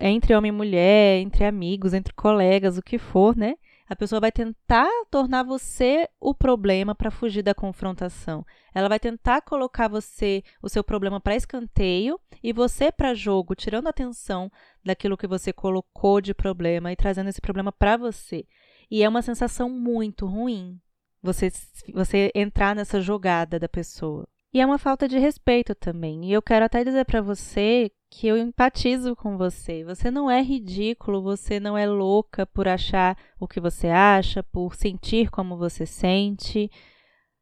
entre 0.00 0.34
homem 0.34 0.48
e 0.48 0.52
mulher, 0.52 1.20
entre 1.20 1.44
amigos, 1.44 1.94
entre 1.94 2.12
colegas, 2.14 2.76
o 2.76 2.82
que 2.82 2.98
for, 2.98 3.36
né? 3.36 3.54
A 3.92 3.96
pessoa 3.96 4.22
vai 4.22 4.32
tentar 4.32 4.88
tornar 5.10 5.42
você 5.42 6.08
o 6.18 6.34
problema 6.34 6.94
para 6.94 7.10
fugir 7.10 7.42
da 7.42 7.54
confrontação. 7.54 8.42
Ela 8.74 8.88
vai 8.88 8.98
tentar 8.98 9.42
colocar 9.42 9.86
você, 9.86 10.42
o 10.62 10.68
seu 10.70 10.82
problema 10.82 11.20
para 11.20 11.36
escanteio 11.36 12.18
e 12.42 12.54
você 12.54 12.90
para 12.90 13.12
jogo, 13.12 13.54
tirando 13.54 13.88
a 13.88 13.90
atenção 13.90 14.50
daquilo 14.82 15.14
que 15.14 15.26
você 15.26 15.52
colocou 15.52 16.22
de 16.22 16.32
problema 16.32 16.90
e 16.90 16.96
trazendo 16.96 17.28
esse 17.28 17.42
problema 17.42 17.70
para 17.70 17.98
você. 17.98 18.46
E 18.90 19.02
é 19.02 19.08
uma 19.10 19.20
sensação 19.20 19.68
muito 19.68 20.24
ruim 20.24 20.80
você, 21.22 21.52
você 21.92 22.32
entrar 22.34 22.74
nessa 22.74 22.98
jogada 22.98 23.58
da 23.58 23.68
pessoa. 23.68 24.26
E 24.54 24.60
é 24.60 24.66
uma 24.66 24.78
falta 24.78 25.08
de 25.08 25.18
respeito 25.18 25.74
também. 25.74 26.26
E 26.26 26.32
eu 26.32 26.42
quero 26.42 26.64
até 26.64 26.84
dizer 26.84 27.06
para 27.06 27.22
você 27.22 27.90
que 28.10 28.26
eu 28.26 28.36
empatizo 28.36 29.16
com 29.16 29.38
você. 29.38 29.82
Você 29.84 30.10
não 30.10 30.30
é 30.30 30.42
ridículo, 30.42 31.22
você 31.22 31.58
não 31.58 31.76
é 31.78 31.86
louca 31.86 32.44
por 32.44 32.68
achar 32.68 33.16
o 33.40 33.48
que 33.48 33.58
você 33.58 33.88
acha, 33.88 34.42
por 34.42 34.74
sentir 34.74 35.30
como 35.30 35.56
você 35.56 35.86
sente. 35.86 36.70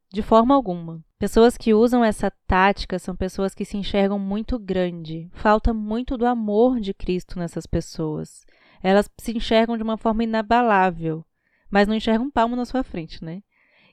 De 0.09 0.21
forma 0.21 0.55
alguma. 0.55 1.03
Pessoas 1.19 1.57
que 1.57 1.73
usam 1.73 2.03
essa 2.03 2.31
tática 2.47 2.97
são 2.97 3.15
pessoas 3.15 3.53
que 3.53 3.65
se 3.65 3.77
enxergam 3.77 4.17
muito 4.17 4.57
grande. 4.57 5.29
Falta 5.33 5.73
muito 5.73 6.17
do 6.17 6.25
amor 6.25 6.79
de 6.79 6.93
Cristo 6.93 7.37
nessas 7.37 7.65
pessoas. 7.65 8.45
Elas 8.81 9.09
se 9.19 9.35
enxergam 9.35 9.77
de 9.77 9.83
uma 9.83 9.97
forma 9.97 10.23
inabalável, 10.23 11.25
mas 11.69 11.87
não 11.87 11.95
enxergam 11.95 12.25
um 12.27 12.31
palmo 12.31 12.55
na 12.55 12.65
sua 12.65 12.83
frente, 12.83 13.23
né? 13.23 13.43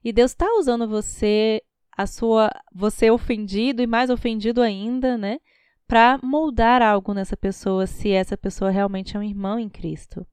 E 0.02 0.12
Deus 0.12 0.30
está 0.30 0.46
usando 0.58 0.88
você, 0.88 1.60
a 1.98 2.06
sua, 2.06 2.48
você 2.72 3.10
ofendido 3.10 3.82
e 3.82 3.86
mais 3.86 4.08
ofendido 4.08 4.62
ainda, 4.62 5.18
né? 5.18 5.40
Para 5.84 6.20
moldar 6.22 6.80
algo 6.80 7.12
nessa 7.12 7.36
pessoa, 7.36 7.88
se 7.88 8.12
essa 8.12 8.36
pessoa 8.36 8.70
realmente 8.70 9.16
é 9.16 9.20
um 9.20 9.22
irmão 9.22 9.58
em 9.58 9.68
Cristo. 9.68 10.24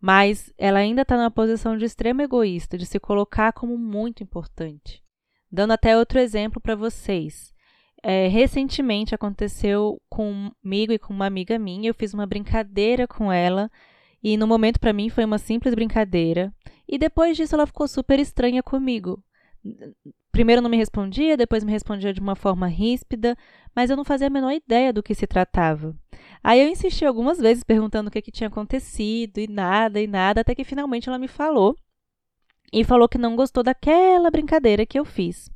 Mas 0.00 0.54
ela 0.56 0.78
ainda 0.78 1.02
está 1.02 1.18
numa 1.18 1.30
posição 1.30 1.76
de 1.76 1.84
extremo 1.84 2.22
egoísta, 2.22 2.78
de 2.78 2.86
se 2.86 2.98
colocar 2.98 3.52
como 3.52 3.76
muito 3.76 4.22
importante. 4.22 5.02
Dando 5.52 5.72
até 5.72 5.98
outro 5.98 6.18
exemplo 6.18 6.62
para 6.62 6.74
vocês. 6.74 7.52
É, 8.02 8.28
recentemente 8.28 9.14
aconteceu 9.14 10.00
comigo 10.08 10.92
e 10.94 10.98
com 10.98 11.12
uma 11.12 11.26
amiga 11.26 11.58
minha. 11.58 11.90
Eu 11.90 11.94
fiz 11.94 12.14
uma 12.14 12.26
brincadeira 12.26 13.06
com 13.06 13.30
ela 13.30 13.70
e 14.22 14.38
no 14.38 14.46
momento 14.46 14.80
para 14.80 14.94
mim 14.94 15.10
foi 15.10 15.26
uma 15.26 15.38
simples 15.38 15.74
brincadeira. 15.74 16.54
E 16.88 16.96
depois 16.96 17.36
disso 17.36 17.54
ela 17.54 17.66
ficou 17.66 17.86
super 17.86 18.18
estranha 18.18 18.62
comigo. 18.62 19.22
Primeiro 20.36 20.60
não 20.60 20.68
me 20.68 20.76
respondia, 20.76 21.34
depois 21.34 21.64
me 21.64 21.72
respondia 21.72 22.12
de 22.12 22.20
uma 22.20 22.36
forma 22.36 22.66
ríspida, 22.66 23.34
mas 23.74 23.88
eu 23.88 23.96
não 23.96 24.04
fazia 24.04 24.26
a 24.26 24.30
menor 24.30 24.52
ideia 24.52 24.92
do 24.92 25.02
que 25.02 25.14
se 25.14 25.26
tratava. 25.26 25.96
Aí 26.44 26.60
eu 26.60 26.68
insisti 26.68 27.06
algumas 27.06 27.38
vezes 27.38 27.64
perguntando 27.64 28.08
o 28.08 28.12
que, 28.12 28.20
que 28.20 28.30
tinha 28.30 28.48
acontecido 28.48 29.38
e 29.38 29.48
nada 29.48 29.98
e 29.98 30.06
nada, 30.06 30.42
até 30.42 30.54
que 30.54 30.62
finalmente 30.62 31.08
ela 31.08 31.18
me 31.18 31.26
falou 31.26 31.74
e 32.70 32.84
falou 32.84 33.08
que 33.08 33.16
não 33.16 33.34
gostou 33.34 33.62
daquela 33.62 34.30
brincadeira 34.30 34.84
que 34.84 34.98
eu 34.98 35.06
fiz. 35.06 35.46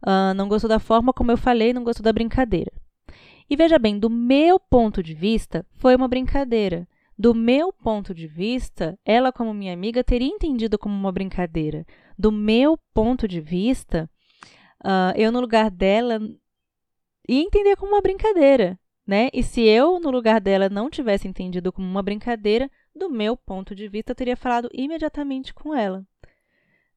Uh, 0.00 0.32
não 0.36 0.46
gostou 0.46 0.68
da 0.68 0.78
forma 0.78 1.12
como 1.12 1.32
eu 1.32 1.36
falei, 1.36 1.72
não 1.72 1.82
gostou 1.82 2.04
da 2.04 2.12
brincadeira. 2.12 2.70
E 3.50 3.56
veja 3.56 3.76
bem, 3.76 3.98
do 3.98 4.08
meu 4.08 4.60
ponto 4.60 5.02
de 5.02 5.14
vista, 5.14 5.66
foi 5.78 5.96
uma 5.96 6.06
brincadeira. 6.06 6.86
Do 7.18 7.34
meu 7.34 7.72
ponto 7.72 8.14
de 8.14 8.26
vista, 8.26 8.98
ela, 9.04 9.32
como 9.32 9.54
minha 9.54 9.72
amiga, 9.72 10.04
teria 10.04 10.28
entendido 10.28 10.78
como 10.78 10.94
uma 10.94 11.10
brincadeira. 11.10 11.86
Do 12.18 12.30
meu 12.30 12.78
ponto 12.92 13.26
de 13.26 13.40
vista, 13.40 14.08
uh, 14.84 15.16
eu, 15.16 15.32
no 15.32 15.40
lugar 15.40 15.70
dela, 15.70 16.20
ia 17.28 17.42
entender 17.42 17.76
como 17.76 17.92
uma 17.92 18.02
brincadeira. 18.02 18.78
Né? 19.06 19.28
E 19.32 19.42
se 19.42 19.62
eu, 19.62 20.00
no 20.00 20.10
lugar 20.10 20.40
dela, 20.40 20.68
não 20.68 20.90
tivesse 20.90 21.28
entendido 21.28 21.72
como 21.72 21.86
uma 21.86 22.02
brincadeira, 22.02 22.70
do 22.94 23.08
meu 23.08 23.36
ponto 23.36 23.74
de 23.74 23.88
vista, 23.88 24.10
eu 24.10 24.16
teria 24.16 24.36
falado 24.36 24.68
imediatamente 24.72 25.54
com 25.54 25.74
ela 25.74 26.04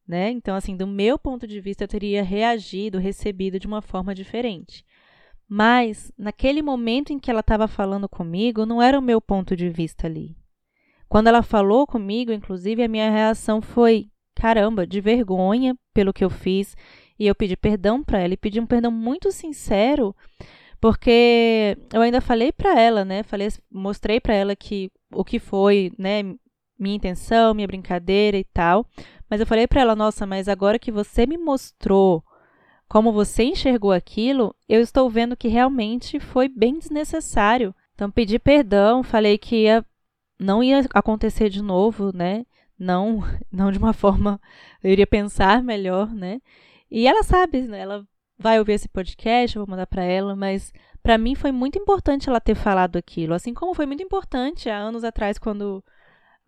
né? 0.09 0.31
Então, 0.31 0.55
assim, 0.55 0.75
do 0.75 0.87
meu 0.87 1.19
ponto 1.19 1.45
de 1.45 1.61
vista, 1.61 1.83
eu 1.83 1.87
teria 1.87 2.23
reagido, 2.23 2.97
recebido 2.97 3.59
de 3.59 3.67
uma 3.67 3.79
forma 3.79 4.15
diferente. 4.15 4.83
Mas, 5.51 6.11
naquele 6.15 6.61
momento 6.61 7.11
em 7.11 7.17
que 7.17 7.31
ela 7.31 7.39
estava 7.39 7.67
falando 7.67 8.07
comigo, 8.07 8.67
não 8.67 8.79
era 8.79 8.99
o 8.99 9.01
meu 9.01 9.19
ponto 9.19 9.55
de 9.55 9.67
vista 9.67 10.05
ali. 10.05 10.37
Quando 11.07 11.25
ela 11.25 11.41
falou 11.41 11.87
comigo, 11.87 12.31
inclusive, 12.31 12.83
a 12.83 12.87
minha 12.87 13.09
reação 13.09 13.59
foi: 13.59 14.11
caramba, 14.35 14.85
de 14.85 15.01
vergonha 15.01 15.75
pelo 15.91 16.13
que 16.13 16.23
eu 16.23 16.29
fiz. 16.29 16.77
E 17.17 17.25
eu 17.25 17.33
pedi 17.33 17.57
perdão 17.57 18.03
para 18.03 18.19
ela 18.19 18.33
e 18.35 18.37
pedi 18.37 18.59
um 18.59 18.65
perdão 18.65 18.91
muito 18.91 19.31
sincero, 19.31 20.15
porque 20.79 21.75
eu 21.91 22.01
ainda 22.01 22.21
falei 22.21 22.51
para 22.51 22.79
ela, 22.79 23.03
né? 23.03 23.23
Falei, 23.23 23.49
mostrei 23.69 24.21
para 24.21 24.35
ela 24.35 24.55
que 24.55 24.89
o 25.11 25.25
que 25.25 25.39
foi, 25.39 25.91
né, 25.97 26.23
minha 26.79 26.95
intenção, 26.95 27.53
minha 27.53 27.67
brincadeira 27.67 28.37
e 28.37 28.43
tal. 28.45 28.85
Mas 29.29 29.41
eu 29.41 29.47
falei 29.47 29.67
para 29.67 29.81
ela, 29.81 29.95
nossa, 29.95 30.25
mas 30.25 30.47
agora 30.47 30.79
que 30.79 30.91
você 30.91 31.25
me 31.25 31.37
mostrou 31.37 32.23
como 32.89 33.13
você 33.13 33.43
enxergou 33.43 33.91
aquilo, 33.91 34.55
eu 34.67 34.81
estou 34.81 35.07
vendo 35.09 35.37
que 35.37 35.47
realmente 35.47 36.19
foi 36.19 36.49
bem 36.49 36.79
desnecessário. 36.79 37.73
Então 37.93 38.09
pedi 38.09 38.39
perdão, 38.39 39.03
falei 39.03 39.37
que 39.37 39.63
ia, 39.63 39.85
não 40.39 40.63
ia 40.63 40.83
acontecer 40.93 41.49
de 41.49 41.61
novo, 41.61 42.11
né? 42.11 42.45
Não, 42.77 43.23
não 43.51 43.71
de 43.71 43.77
uma 43.77 43.93
forma 43.93 44.41
eu 44.83 44.91
iria 44.91 45.05
pensar 45.05 45.61
melhor, 45.63 46.11
né? 46.11 46.41
E 46.89 47.07
ela 47.07 47.21
sabe, 47.21 47.61
né? 47.61 47.79
Ela 47.79 48.03
vai 48.37 48.57
ouvir 48.57 48.73
esse 48.73 48.89
podcast, 48.89 49.55
eu 49.55 49.63
vou 49.63 49.69
mandar 49.69 49.85
para 49.85 50.03
ela, 50.03 50.35
mas 50.35 50.73
para 51.03 51.17
mim 51.17 51.35
foi 51.35 51.51
muito 51.51 51.77
importante 51.77 52.27
ela 52.27 52.41
ter 52.41 52.55
falado 52.55 52.97
aquilo, 52.97 53.35
assim 53.35 53.53
como 53.53 53.75
foi 53.75 53.85
muito 53.85 54.01
importante 54.01 54.69
há 54.69 54.77
anos 54.77 55.03
atrás 55.03 55.37
quando 55.37 55.83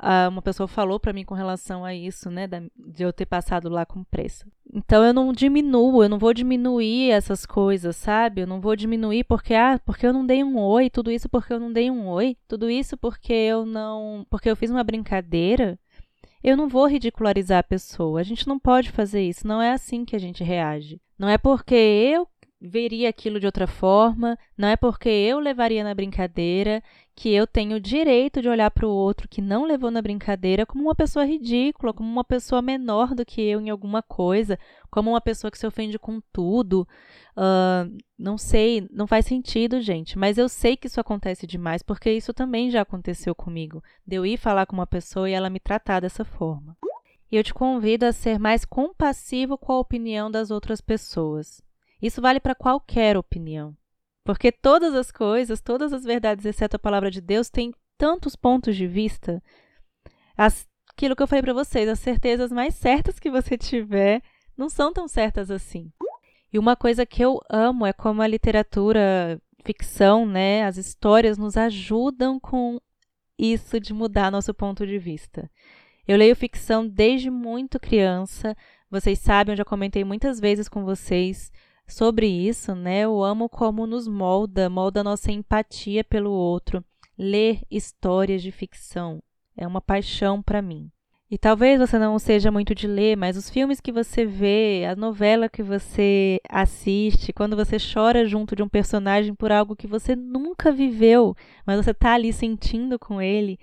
uh, 0.02 0.30
uma 0.30 0.42
pessoa 0.42 0.68
falou 0.68 1.00
para 1.00 1.14
mim 1.14 1.24
com 1.24 1.36
relação 1.36 1.86
a 1.86 1.94
isso, 1.94 2.30
né, 2.30 2.48
de 2.48 3.04
eu 3.04 3.14
ter 3.14 3.26
passado 3.26 3.70
lá 3.70 3.86
com 3.86 4.04
pressa. 4.04 4.46
Então 4.74 5.04
eu 5.04 5.14
não 5.14 5.32
diminuo, 5.32 6.04
eu 6.04 6.10
não 6.10 6.18
vou 6.18 6.34
diminuir 6.34 7.12
essas 7.12 7.46
coisas, 7.46 7.96
sabe? 7.96 8.42
Eu 8.42 8.48
não 8.48 8.60
vou 8.60 8.76
diminuir 8.76 9.24
porque 9.26 9.54
ah, 9.54 9.80
porque 9.86 10.06
eu 10.06 10.14
não 10.14 10.26
dei 10.26 10.44
um 10.44 10.58
oi, 10.58 10.90
tudo 10.90 11.12
isso 11.12 11.30
porque 11.30 11.54
eu 11.54 11.60
não 11.60 11.72
dei 11.72 11.92
um 11.92 12.08
oi, 12.08 12.38
tudo 12.48 12.70
isso 12.70 12.98
porque 12.98 13.34
eu 13.34 13.66
não, 13.66 14.26
porque 14.30 14.50
eu 14.50 14.56
fiz 14.56 14.72
uma 14.72 14.84
brincadeira. 14.84 15.78
Eu 16.44 16.58
não 16.58 16.68
vou 16.68 16.88
ridicularizar 16.88 17.60
a 17.60 17.64
pessoa. 17.64 18.20
A 18.20 18.24
gente 18.24 18.48
não 18.48 18.58
pode 18.58 18.90
fazer 18.90 19.22
isso. 19.22 19.48
Não 19.48 19.62
é 19.62 19.74
assim 19.74 20.04
que 20.04 20.16
a 20.16 20.20
gente 20.20 20.44
reage. 20.44 21.00
Não 21.18 21.30
é 21.30 21.38
porque 21.38 21.76
eu 21.76 22.28
veria 22.62 23.10
aquilo 23.10 23.39
de 23.39 23.47
outra 23.47 23.65
forma, 23.65 24.38
não 24.56 24.67
é 24.67 24.76
porque 24.76 25.10
eu 25.10 25.39
levaria 25.39 25.84
na 25.84 25.95
brincadeira 25.95 26.84
que 27.15 27.30
eu 27.30 27.47
tenho 27.47 27.78
o 27.78 27.80
direito 27.80 28.41
de 28.41 28.47
olhar 28.47 28.69
para 28.69 28.88
o 28.88 28.91
outro 28.91 29.28
que 29.28 29.41
não 29.41 29.65
levou 29.65 29.89
na 29.89 30.02
brincadeira 30.02 30.65
como 30.65 30.84
uma 30.84 30.95
pessoa 30.95 31.26
ridícula, 31.26 31.93
como 31.93 32.10
uma 32.10 32.24
pessoa 32.24 32.62
menor 32.62 33.15
do 33.15 33.26
que 33.26 33.41
eu 33.41 33.60
em 33.60 33.69
alguma 33.69 34.04
coisa, 34.04 34.60
como 34.91 35.10
uma 35.10 35.21
pessoa 35.21 35.50
que 35.50 35.58
se 35.58 35.65
ofende 35.65 35.97
com 35.97 36.21
tudo. 36.32 36.88
Uh, 37.36 37.97
não 38.17 38.38
sei, 38.38 38.88
não 38.91 39.08
faz 39.08 39.26
sentido, 39.26 39.82
gente, 39.82 40.17
mas 40.17 40.38
eu 40.38 40.47
sei 40.47 40.78
que 40.78 40.88
isso 40.88 41.02
acontece 41.02 41.47
demais 41.47 41.82
porque 41.82 42.12
isso 42.12 42.34
também 42.34 42.69
já 42.69 42.82
aconteceu 42.82 43.34
comigo. 43.34 43.84
De 44.06 44.15
eu 44.15 44.26
ir 44.26 44.38
falar 44.38 44.67
com 44.67 44.76
uma 44.76 44.88
pessoa 44.88 45.30
e 45.30 45.34
ela 45.34 45.50
me 45.50 45.60
tratar 45.60 46.00
dessa 46.00 46.24
forma. 46.24 46.78
E 47.32 47.38
eu 47.38 47.43
te 47.43 47.54
convido 47.54 48.06
a 48.06 48.12
ser 48.12 48.38
mais 48.38 48.65
compassivo 48.65 49.58
com 49.58 49.74
a 49.74 49.80
opinião 49.80 50.30
das 50.30 50.52
outras 50.52 50.82
pessoas. 50.82 51.62
Isso 52.02 52.22
vale 52.22 52.40
para 52.40 52.56
qualquer 52.56 53.18
opinião. 53.18 53.76
Porque 54.24 54.52
todas 54.52 54.94
as 54.94 55.12
coisas, 55.12 55.62
todas 55.62 55.94
as 55.94 56.04
verdades, 56.04 56.46
exceto 56.46 56.76
a 56.76 56.80
palavra 56.80 57.10
de 57.10 57.22
Deus, 57.22 57.50
têm 57.50 57.74
tantos 57.98 58.36
pontos 58.36 58.76
de 58.76 58.88
vista. 58.88 59.42
As, 60.38 60.68
aquilo 60.90 61.16
que 61.16 61.24
eu 61.24 61.28
falei 61.28 61.42
para 61.42 61.54
vocês, 61.54 61.88
as 61.88 62.00
certezas 62.00 62.52
mais 62.52 62.76
certas 62.76 63.20
que 63.20 63.30
você 63.30 63.58
tiver 63.58 64.22
não 64.58 64.70
são 64.70 64.94
tão 64.94 65.08
certas 65.08 65.50
assim. 65.52 65.92
E 66.54 66.60
uma 66.60 66.76
coisa 66.76 67.06
que 67.06 67.24
eu 67.24 67.40
amo 67.50 67.86
é 67.86 67.94
como 67.94 68.22
a 68.22 68.28
literatura, 68.28 69.42
ficção, 69.64 70.26
né, 70.26 70.64
as 70.66 70.78
histórias 70.78 71.38
nos 71.38 71.56
ajudam 71.56 72.40
com 72.40 72.80
isso 73.38 73.80
de 73.80 73.94
mudar 73.94 74.32
nosso 74.32 74.54
ponto 74.54 74.86
de 74.86 74.98
vista. 75.00 75.50
Eu 76.08 76.18
leio 76.18 76.36
ficção 76.36 76.88
desde 76.88 77.30
muito 77.30 77.80
criança. 77.80 78.56
Vocês 78.90 79.20
sabem, 79.20 79.54
eu 79.54 79.58
já 79.58 79.66
comentei 79.66 80.04
muitas 80.04 80.40
vezes 80.40 80.68
com 80.68 80.84
vocês 80.84 81.52
sobre 81.88 82.28
isso, 82.28 82.74
né? 82.76 83.02
Eu 83.02 83.24
amo 83.24 83.50
como 83.50 83.86
nos 83.86 84.08
molda, 84.08 84.70
molda 84.70 85.04
nossa 85.04 85.32
empatia 85.32 86.04
pelo 86.04 86.32
outro. 86.32 86.84
Ler 87.17 87.62
histórias 87.70 88.41
de 88.41 88.52
ficção 88.52 89.22
é 89.56 89.67
uma 89.67 89.82
paixão 89.82 90.41
para 90.41 90.62
mim. 90.62 90.91
E 91.30 91.38
talvez 91.38 91.80
você 91.80 91.98
não 91.98 92.20
seja 92.20 92.52
muito 92.52 92.76
de 92.76 92.88
ler, 92.88 93.15
mas 93.15 93.38
os 93.38 93.50
filmes 93.50 93.80
que 93.80 93.91
você 93.91 94.26
vê, 94.26 94.86
a 94.86 94.98
novela 94.98 95.48
que 95.48 95.63
você 95.63 96.41
assiste, 96.50 97.32
quando 97.32 97.56
você 97.56 97.78
chora 97.80 98.26
junto 98.26 98.54
de 98.54 98.62
um 98.62 98.67
personagem 98.67 99.34
por 99.34 99.50
algo 99.50 99.74
que 99.74 99.88
você 99.88 100.13
nunca 100.13 100.74
viveu, 100.74 101.34
mas 101.65 101.78
você 101.78 101.91
está 101.91 102.15
ali 102.15 102.34
sentindo 102.34 103.00
com 103.00 103.22
ele, 103.22 103.58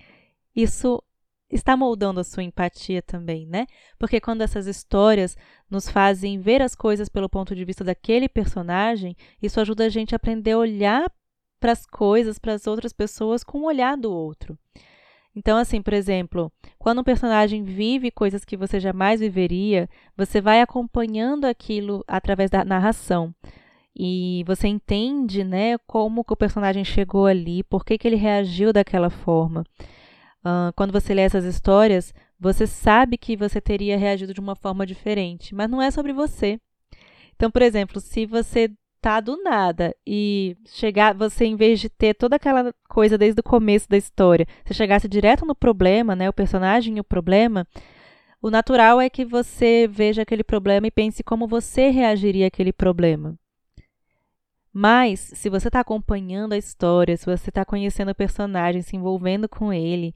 isso 0.57 1.03
está 1.51 1.77
moldando 1.77 2.21
a 2.21 2.25
sua 2.25 2.43
empatia 2.43 3.03
também, 3.03 3.47
né? 3.47 3.67
Porque 3.99 4.21
quando 4.21 4.43
essas 4.43 4.67
histórias 4.67 5.37
nos 5.71 5.89
fazem 5.89 6.41
ver 6.41 6.61
as 6.61 6.75
coisas 6.75 7.09
pelo 7.09 7.29
ponto 7.29 7.55
de 7.55 7.65
vista 7.65 7.83
daquele 7.83 8.29
personagem, 8.29 9.17
isso 9.43 9.61
ajuda 9.61 9.87
a 9.87 9.89
gente 9.89 10.15
a 10.15 10.17
aprender 10.17 10.53
a 10.53 10.59
olhar 10.59 11.13
para 11.59 11.73
as 11.73 11.87
coisas, 11.87 12.39
para 12.39 12.53
as 12.55 12.67
outras 12.67 12.93
pessoas 12.93 13.43
com 13.43 13.61
o 13.61 13.67
olhar 13.67 13.97
do 13.97 14.13
outro. 14.13 14.59
Então, 15.35 15.57
assim, 15.57 15.81
por 15.81 15.93
exemplo, 15.93 16.51
quando 16.79 17.01
um 17.01 17.05
personagem 17.05 17.63
vive 17.63 18.11
coisas 18.11 18.45
que 18.45 18.57
você 18.57 18.81
jamais 18.81 19.21
viveria, 19.21 19.89
você 20.17 20.41
vai 20.41 20.61
acompanhando 20.61 21.45
aquilo 21.45 22.05
através 22.09 22.51
da 22.51 22.65
narração. 22.65 23.35
E 23.95 24.45
você 24.47 24.69
entende, 24.69 25.45
né, 25.45 25.77
como 25.87 26.25
que 26.25 26.33
o 26.33 26.37
personagem 26.37 26.85
chegou 26.85 27.27
ali, 27.27 27.63
por 27.65 27.85
que, 27.85 27.99
que 27.99 28.07
ele 28.07 28.17
reagiu 28.17 28.73
daquela 28.73 29.11
forma. 29.11 29.65
Uh, 30.41 30.73
quando 30.77 30.93
você 30.93 31.13
lê 31.13 31.23
essas 31.23 31.45
histórias, 31.45 32.15
você 32.39 32.67
sabe 32.67 33.19
que 33.19 33.37
você 33.37 33.61
teria 33.61 33.99
reagido 33.99 34.33
de 34.33 34.41
uma 34.41 34.55
forma 34.55 34.87
diferente, 34.87 35.55
mas 35.55 35.69
não 35.69 35.83
é 35.83 35.91
sobre 35.91 36.13
você. 36.13 36.61
Então, 37.35 37.51
por 37.51 37.63
exemplo, 37.63 38.01
se 38.01 38.27
você 38.27 38.71
tá 39.01 39.21
do 39.21 39.43
nada 39.43 39.95
e 40.07 40.57
chegar, 40.67 41.15
você 41.15 41.45
em 41.45 41.57
vez 41.57 41.81
de 41.81 41.89
ter 41.89 42.15
toda 42.15 42.37
aquela 42.37 42.73
coisa 42.89 43.17
desde 43.17 43.41
o 43.41 43.45
começo 43.45 43.89
da 43.89 43.97
história, 43.97 44.47
você 44.65 44.75
chegasse 44.75 45.09
direto 45.09 45.47
no 45.47 45.55
problema, 45.55 46.17
né, 46.17 46.29
o 46.29 46.33
personagem 46.33 46.97
e 46.97 47.01
o 47.01 47.05
problema, 47.05 47.67
o 48.43 48.51
natural 48.51 49.01
é 49.01 49.09
que 49.11 49.25
você 49.25 49.89
veja 49.89 50.23
aquele 50.23 50.45
problema 50.45 50.87
e 50.87 50.91
pense 50.91 51.23
como 51.23 51.47
você 51.47 51.91
reagiria 51.91 52.47
àquele 52.47 52.73
problema. 52.73 53.37
Mas, 54.81 55.33
se 55.35 55.51
você 55.51 55.67
está 55.67 55.81
acompanhando 55.81 56.53
a 56.53 56.57
história, 56.57 57.17
se 57.17 57.27
você 57.27 57.51
está 57.51 57.65
conhecendo 57.65 58.13
o 58.13 58.15
personagem, 58.15 58.81
se 58.81 58.95
envolvendo 58.95 59.49
com 59.49 59.73
ele, 59.73 60.15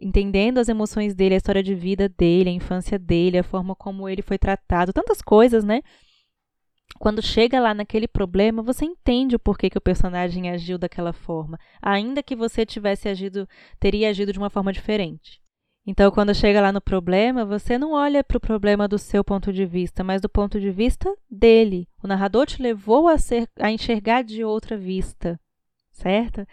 entendendo 0.00 0.58
as 0.58 0.68
emoções 0.68 1.12
dele, 1.12 1.34
a 1.34 1.38
história 1.38 1.60
de 1.60 1.74
vida 1.74 2.08
dele, 2.08 2.48
a 2.48 2.52
infância 2.52 3.00
dele, 3.00 3.36
a 3.36 3.42
forma 3.42 3.74
como 3.74 4.08
ele 4.08 4.22
foi 4.22 4.38
tratado, 4.38 4.92
tantas 4.92 5.20
coisas, 5.20 5.64
né? 5.64 5.82
Quando 7.00 7.20
chega 7.20 7.58
lá 7.58 7.74
naquele 7.74 8.06
problema, 8.06 8.62
você 8.62 8.84
entende 8.84 9.34
o 9.34 9.40
porquê 9.40 9.68
que 9.68 9.78
o 9.78 9.80
personagem 9.80 10.50
agiu 10.50 10.78
daquela 10.78 11.12
forma, 11.12 11.58
ainda 11.82 12.22
que 12.22 12.36
você 12.36 12.64
tivesse 12.64 13.08
agido, 13.08 13.48
teria 13.80 14.08
agido 14.08 14.32
de 14.32 14.38
uma 14.38 14.50
forma 14.50 14.72
diferente. 14.72 15.40
Então, 15.86 16.10
quando 16.10 16.34
chega 16.34 16.60
lá 16.60 16.72
no 16.72 16.80
problema, 16.80 17.44
você 17.44 17.78
não 17.78 17.92
olha 17.92 18.24
para 18.24 18.36
o 18.36 18.40
problema 18.40 18.88
do 18.88 18.98
seu 18.98 19.22
ponto 19.22 19.52
de 19.52 19.64
vista, 19.64 20.02
mas 20.02 20.20
do 20.20 20.28
ponto 20.28 20.58
de 20.58 20.70
vista 20.70 21.14
dele. 21.30 21.88
O 22.02 22.08
narrador 22.08 22.44
te 22.44 22.60
levou 22.60 23.06
a, 23.06 23.16
ser, 23.16 23.48
a 23.60 23.70
enxergar 23.70 24.24
de 24.24 24.42
outra 24.42 24.76
vista, 24.76 25.38
certo? 25.92 26.44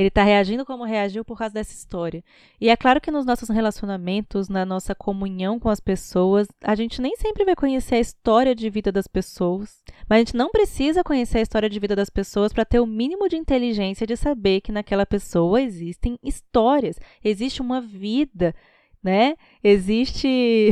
Ele 0.00 0.08
está 0.08 0.22
reagindo 0.22 0.64
como 0.64 0.82
reagiu 0.82 1.22
por 1.22 1.36
causa 1.36 1.52
dessa 1.52 1.74
história. 1.74 2.24
E 2.58 2.70
é 2.70 2.76
claro 2.76 3.02
que 3.02 3.10
nos 3.10 3.26
nossos 3.26 3.50
relacionamentos, 3.50 4.48
na 4.48 4.64
nossa 4.64 4.94
comunhão 4.94 5.60
com 5.60 5.68
as 5.68 5.78
pessoas, 5.78 6.48
a 6.64 6.74
gente 6.74 7.02
nem 7.02 7.14
sempre 7.16 7.44
vai 7.44 7.54
conhecer 7.54 7.96
a 7.96 8.00
história 8.00 8.54
de 8.54 8.70
vida 8.70 8.90
das 8.90 9.06
pessoas, 9.06 9.82
mas 10.08 10.16
a 10.16 10.18
gente 10.20 10.34
não 10.34 10.48
precisa 10.48 11.04
conhecer 11.04 11.36
a 11.36 11.42
história 11.42 11.68
de 11.68 11.78
vida 11.78 11.94
das 11.94 12.08
pessoas 12.08 12.50
para 12.50 12.64
ter 12.64 12.80
o 12.80 12.86
mínimo 12.86 13.28
de 13.28 13.36
inteligência 13.36 14.06
de 14.06 14.16
saber 14.16 14.62
que 14.62 14.72
naquela 14.72 15.04
pessoa 15.04 15.60
existem 15.60 16.18
histórias, 16.22 16.98
existe 17.22 17.60
uma 17.60 17.82
vida, 17.82 18.54
né? 19.02 19.36
Existe 19.62 20.70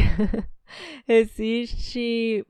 existe 1.06 2.46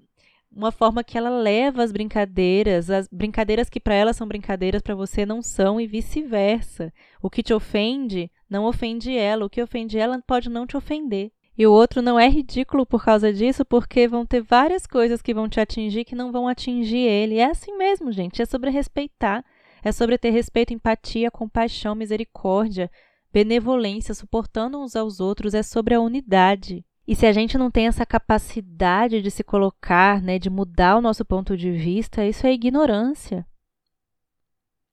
uma 0.58 0.72
forma 0.72 1.04
que 1.04 1.16
ela 1.16 1.30
leva 1.30 1.84
as 1.84 1.92
brincadeiras, 1.92 2.90
as 2.90 3.06
brincadeiras 3.06 3.70
que 3.70 3.78
para 3.78 3.94
ela 3.94 4.12
são 4.12 4.26
brincadeiras 4.26 4.82
para 4.82 4.92
você 4.92 5.24
não 5.24 5.40
são 5.40 5.80
e 5.80 5.86
vice-versa. 5.86 6.92
O 7.22 7.30
que 7.30 7.44
te 7.44 7.54
ofende 7.54 8.28
não 8.50 8.64
ofende 8.64 9.16
ela, 9.16 9.46
o 9.46 9.50
que 9.50 9.62
ofende 9.62 9.96
ela 9.96 10.20
pode 10.26 10.50
não 10.50 10.66
te 10.66 10.76
ofender. 10.76 11.30
E 11.56 11.64
o 11.64 11.72
outro 11.72 12.02
não 12.02 12.18
é 12.18 12.28
ridículo 12.28 12.84
por 12.84 13.04
causa 13.04 13.32
disso, 13.32 13.64
porque 13.64 14.08
vão 14.08 14.26
ter 14.26 14.42
várias 14.42 14.84
coisas 14.84 15.22
que 15.22 15.32
vão 15.32 15.48
te 15.48 15.60
atingir 15.60 16.04
que 16.04 16.16
não 16.16 16.32
vão 16.32 16.48
atingir 16.48 17.06
ele. 17.06 17.38
É 17.38 17.44
assim 17.44 17.76
mesmo, 17.76 18.10
gente. 18.10 18.42
É 18.42 18.44
sobre 18.44 18.70
respeitar. 18.70 19.44
É 19.82 19.92
sobre 19.92 20.18
ter 20.18 20.30
respeito, 20.30 20.74
empatia, 20.74 21.30
compaixão, 21.30 21.94
misericórdia, 21.94 22.90
benevolência, 23.32 24.12
suportando 24.12 24.80
uns 24.80 24.96
aos 24.96 25.20
outros. 25.20 25.54
É 25.54 25.62
sobre 25.62 25.94
a 25.94 26.00
unidade. 26.00 26.84
E 27.08 27.16
se 27.16 27.24
a 27.24 27.32
gente 27.32 27.56
não 27.56 27.70
tem 27.70 27.86
essa 27.86 28.04
capacidade 28.04 29.22
de 29.22 29.30
se 29.30 29.42
colocar, 29.42 30.20
né, 30.20 30.38
de 30.38 30.50
mudar 30.50 30.98
o 30.98 31.00
nosso 31.00 31.24
ponto 31.24 31.56
de 31.56 31.70
vista, 31.70 32.22
isso 32.26 32.46
é 32.46 32.52
ignorância. 32.52 33.46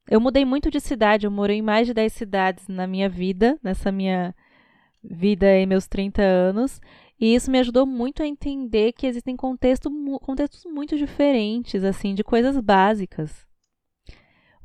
Eu 0.09 0.21
mudei 0.21 0.45
muito 0.45 0.71
de 0.71 0.79
cidade, 0.79 1.27
eu 1.27 1.31
morei 1.31 1.57
em 1.57 1.61
mais 1.61 1.85
de 1.85 1.93
10 1.93 2.13
cidades 2.13 2.67
na 2.69 2.87
minha 2.87 3.09
vida, 3.09 3.59
nessa 3.61 3.91
minha 3.91 4.33
vida 5.03 5.57
em 5.57 5.65
meus 5.65 5.89
30 5.89 6.21
anos, 6.21 6.79
e 7.19 7.35
isso 7.35 7.51
me 7.51 7.59
ajudou 7.59 7.85
muito 7.85 8.23
a 8.23 8.25
entender 8.25 8.93
que 8.93 9.07
existem 9.07 9.35
contexto, 9.35 9.91
contextos 10.21 10.63
muito 10.63 10.97
diferentes, 10.97 11.83
assim, 11.83 12.15
de 12.15 12.23
coisas 12.23 12.57
básicas. 12.61 13.45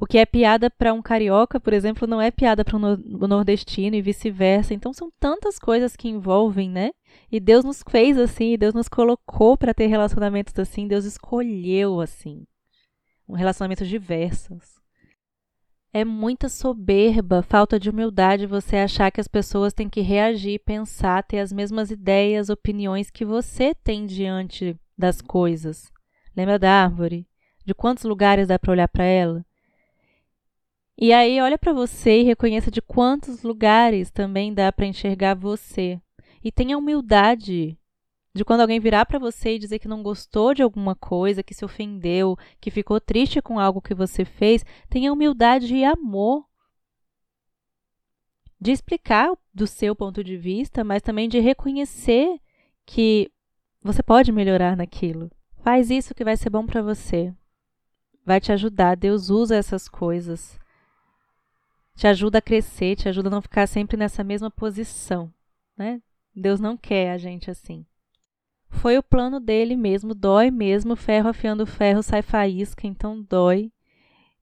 O 0.01 0.07
que 0.07 0.17
é 0.17 0.25
piada 0.25 0.71
para 0.71 0.95
um 0.95 1.03
carioca, 1.03 1.61
por 1.61 1.75
exemplo, 1.75 2.09
não 2.09 2.23
é 2.23 2.31
piada 2.31 2.65
para 2.65 2.75
um 2.75 2.81
nordestino 3.29 3.95
e 3.95 4.01
vice-versa. 4.01 4.73
Então 4.73 4.95
são 4.95 5.13
tantas 5.21 5.59
coisas 5.59 5.95
que 5.95 6.09
envolvem, 6.09 6.71
né? 6.71 6.93
E 7.31 7.39
Deus 7.39 7.67
nos 7.67 7.85
fez 7.87 8.17
assim, 8.17 8.57
Deus 8.57 8.73
nos 8.73 8.89
colocou 8.89 9.59
para 9.59 9.75
ter 9.75 9.89
relacionamentos 9.89 10.59
assim, 10.59 10.89
Deus 10.89 11.05
escolheu 11.05 12.01
assim. 12.01 12.47
Um 13.29 13.35
relacionamentos 13.35 13.87
diversos. 13.87 14.81
É 15.93 16.03
muita 16.03 16.49
soberba, 16.49 17.43
falta 17.43 17.79
de 17.79 17.91
humildade 17.91 18.47
você 18.47 18.77
achar 18.77 19.11
que 19.11 19.21
as 19.21 19.29
pessoas 19.29 19.75
têm 19.75 19.89
que 19.89 20.01
reagir, 20.01 20.61
pensar, 20.61 21.23
ter 21.25 21.41
as 21.41 21.53
mesmas 21.53 21.91
ideias, 21.91 22.49
opiniões 22.49 23.11
que 23.11 23.25
você 23.25 23.75
tem 23.75 24.07
diante 24.07 24.75
das 24.97 25.21
coisas. 25.21 25.93
Lembra 26.35 26.59
da 26.59 26.85
árvore? 26.85 27.27
De 27.67 27.75
quantos 27.75 28.05
lugares 28.05 28.49
dá 28.49 28.59
para 28.59 28.73
olhar 28.73 28.89
para 28.89 29.05
ela? 29.05 29.45
E 31.01 31.15
aí 31.15 31.41
olha 31.41 31.57
para 31.57 31.73
você 31.73 32.21
e 32.21 32.25
reconheça 32.25 32.71
de 32.71 32.83
quantos 32.83 33.43
lugares 33.43 34.11
também 34.11 34.53
dá 34.53 34.71
para 34.71 34.85
enxergar 34.85 35.35
você. 35.35 35.99
E 36.45 36.53
tenha 36.53 36.77
humildade 36.77 37.79
de 38.35 38.45
quando 38.45 38.61
alguém 38.61 38.79
virar 38.79 39.07
para 39.07 39.19
você 39.19 39.55
e 39.55 39.59
dizer 39.59 39.79
que 39.79 39.89
não 39.89 40.03
gostou 40.03 40.53
de 40.53 40.63
alguma 40.63 40.95
coisa, 40.95 41.43
que 41.43 41.55
se 41.55 41.65
ofendeu, 41.65 42.37
que 42.61 42.71
ficou 42.71 43.01
triste 43.01 43.41
com 43.41 43.59
algo 43.59 43.81
que 43.81 43.95
você 43.95 44.27
fez, 44.27 44.63
tenha 44.91 45.11
humildade 45.11 45.75
e 45.75 45.87
amor 45.87 46.45
de 48.61 48.71
explicar 48.71 49.33
do 49.55 49.67
seu 49.67 49.97
ponto 49.97 50.23
de 50.23 50.37
vista, 50.37 50.85
mas 50.85 51.01
também 51.01 51.31
de 51.31 51.41
reconhecer 51.41 52.39
que 52.85 53.33
você 53.83 54.03
pode 54.03 54.31
melhorar 54.31 54.77
naquilo. 54.77 55.31
Faz 55.63 55.91
isso 55.91 56.15
que 56.15 56.25
vai 56.25 56.37
ser 56.37 56.51
bom 56.51 56.67
para 56.67 56.83
você. 56.83 57.35
Vai 58.23 58.39
te 58.39 58.53
ajudar. 58.53 58.99
Deus 58.99 59.31
usa 59.31 59.57
essas 59.57 59.89
coisas 59.89 60.61
te 62.01 62.07
ajuda 62.07 62.39
a 62.39 62.41
crescer, 62.41 62.97
te 62.97 63.11
ajuda 63.11 63.29
a 63.29 63.31
não 63.31 63.43
ficar 63.43 63.67
sempre 63.67 63.95
nessa 63.95 64.25
mesma 64.25 64.51
posição, 64.51 65.31
né? 65.77 66.01
Deus 66.35 66.59
não 66.59 66.75
quer 66.75 67.11
a 67.11 67.19
gente 67.19 67.51
assim. 67.51 67.85
Foi 68.71 68.97
o 68.97 69.03
plano 69.03 69.39
dele 69.39 69.77
mesmo, 69.77 70.15
dói 70.15 70.51
mesmo, 70.51 70.97
ferro 70.97 71.29
afiando 71.29 71.67
ferro 71.67 72.03
sai 72.03 72.23
faísca, 72.23 72.87
então 72.87 73.23
dói. 73.23 73.71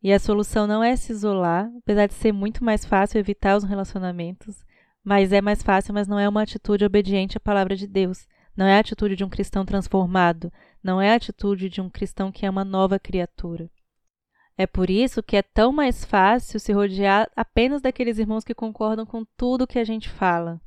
E 0.01 0.13
a 0.13 0.21
solução 0.21 0.69
não 0.69 0.85
é 0.85 0.95
se 0.95 1.11
isolar, 1.11 1.69
apesar 1.79 2.07
de 2.07 2.15
ser 2.15 2.31
muito 2.31 2.63
mais 2.63 2.85
fácil 2.85 3.19
evitar 3.19 3.57
os 3.57 3.65
relacionamentos, 3.65 4.63
mas 5.03 5.33
é 5.33 5.41
mais 5.41 5.61
fácil, 5.61 5.93
mas 5.93 6.07
não 6.07 6.17
é 6.21 6.29
uma 6.29 6.43
atitude 6.43 6.85
obediente 6.85 7.39
à 7.39 7.41
palavra 7.41 7.75
de 7.75 7.89
Deus. 7.89 8.29
Não 8.57 8.67
é 8.67 8.77
a 8.77 8.79
atitude 8.79 9.17
de 9.17 9.25
um 9.25 9.29
cristão 9.29 9.65
transformado, 9.65 10.53
não 10.81 11.03
é 11.03 11.11
a 11.11 11.17
atitude 11.17 11.69
de 11.69 11.81
um 11.81 11.91
cristão 11.91 12.31
que 12.31 12.47
é 12.47 12.51
uma 12.51 12.65
nova 12.65 13.01
criatura. 13.01 13.69
É 14.61 14.67
por 14.67 14.91
isso 14.91 15.23
que 15.23 15.37
é 15.37 15.43
tão 15.43 15.71
mais 15.71 16.05
fácil 16.05 16.59
se 16.59 16.73
rodear 16.73 17.31
apenas 17.37 17.81
daqueles 17.81 18.19
irmãos 18.19 18.43
que 18.43 18.53
concordam 18.53 19.07
com 19.07 19.25
tudo 19.37 19.69
que 19.69 19.79
a 19.79 19.85
gente 19.85 20.09
fala. 20.09 20.61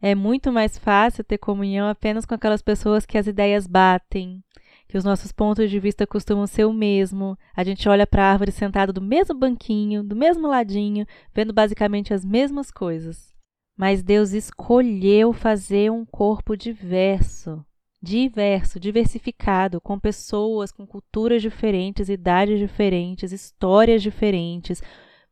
É 0.00 0.14
muito 0.14 0.52
mais 0.52 0.78
fácil 0.78 1.24
ter 1.24 1.38
comunhão 1.38 1.88
apenas 1.88 2.24
com 2.24 2.34
aquelas 2.34 2.62
pessoas 2.62 3.04
que 3.04 3.18
as 3.18 3.26
ideias 3.26 3.66
batem, 3.66 4.40
que 4.86 4.96
os 4.96 5.02
nossos 5.02 5.32
pontos 5.32 5.68
de 5.68 5.80
vista 5.80 6.06
costumam 6.06 6.46
ser 6.46 6.64
o 6.64 6.72
mesmo. 6.72 7.36
A 7.56 7.64
gente 7.64 7.88
olha 7.88 8.06
para 8.06 8.22
a 8.22 8.30
árvore 8.30 8.52
sentada 8.52 8.92
do 8.92 9.02
mesmo 9.02 9.34
banquinho, 9.34 10.04
do 10.04 10.14
mesmo 10.14 10.46
ladinho, 10.46 11.04
vendo 11.34 11.52
basicamente 11.52 12.14
as 12.14 12.24
mesmas 12.24 12.70
coisas. 12.70 13.34
Mas 13.76 14.00
Deus 14.00 14.30
escolheu 14.30 15.32
fazer 15.32 15.90
um 15.90 16.04
corpo 16.04 16.56
diverso 16.56 17.64
diverso, 18.02 18.80
diversificado, 18.80 19.80
com 19.80 19.98
pessoas 19.98 20.72
com 20.72 20.84
culturas 20.84 21.40
diferentes, 21.40 22.08
idades 22.08 22.58
diferentes, 22.58 23.30
histórias 23.30 24.02
diferentes, 24.02 24.82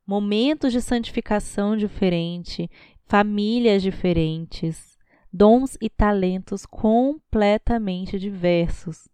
momentos 0.06 0.72
de 0.72 0.80
santificação 0.80 1.76
diferente, 1.76 2.70
famílias 3.06 3.82
diferentes, 3.82 4.96
dons 5.32 5.76
e 5.80 5.90
talentos 5.90 6.64
completamente 6.64 8.18
diversos 8.18 9.08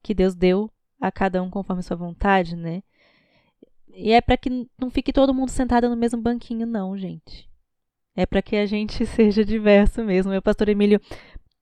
que 0.00 0.14
Deus 0.14 0.36
deu 0.36 0.70
a 1.00 1.10
cada 1.10 1.42
um 1.42 1.50
conforme 1.50 1.82
sua 1.82 1.96
vontade, 1.96 2.54
né? 2.54 2.82
E 3.94 4.12
é 4.12 4.20
para 4.20 4.36
que 4.36 4.68
não 4.78 4.90
fique 4.90 5.12
todo 5.12 5.34
mundo 5.34 5.50
sentado 5.50 5.88
no 5.88 5.96
mesmo 5.96 6.20
banquinho, 6.20 6.66
não, 6.66 6.96
gente. 6.96 7.50
É 8.14 8.24
para 8.24 8.42
que 8.42 8.56
a 8.56 8.66
gente 8.66 9.04
seja 9.06 9.44
diverso 9.44 10.04
mesmo. 10.04 10.30
Meu 10.30 10.42
pastor 10.42 10.68
Emílio 10.68 11.00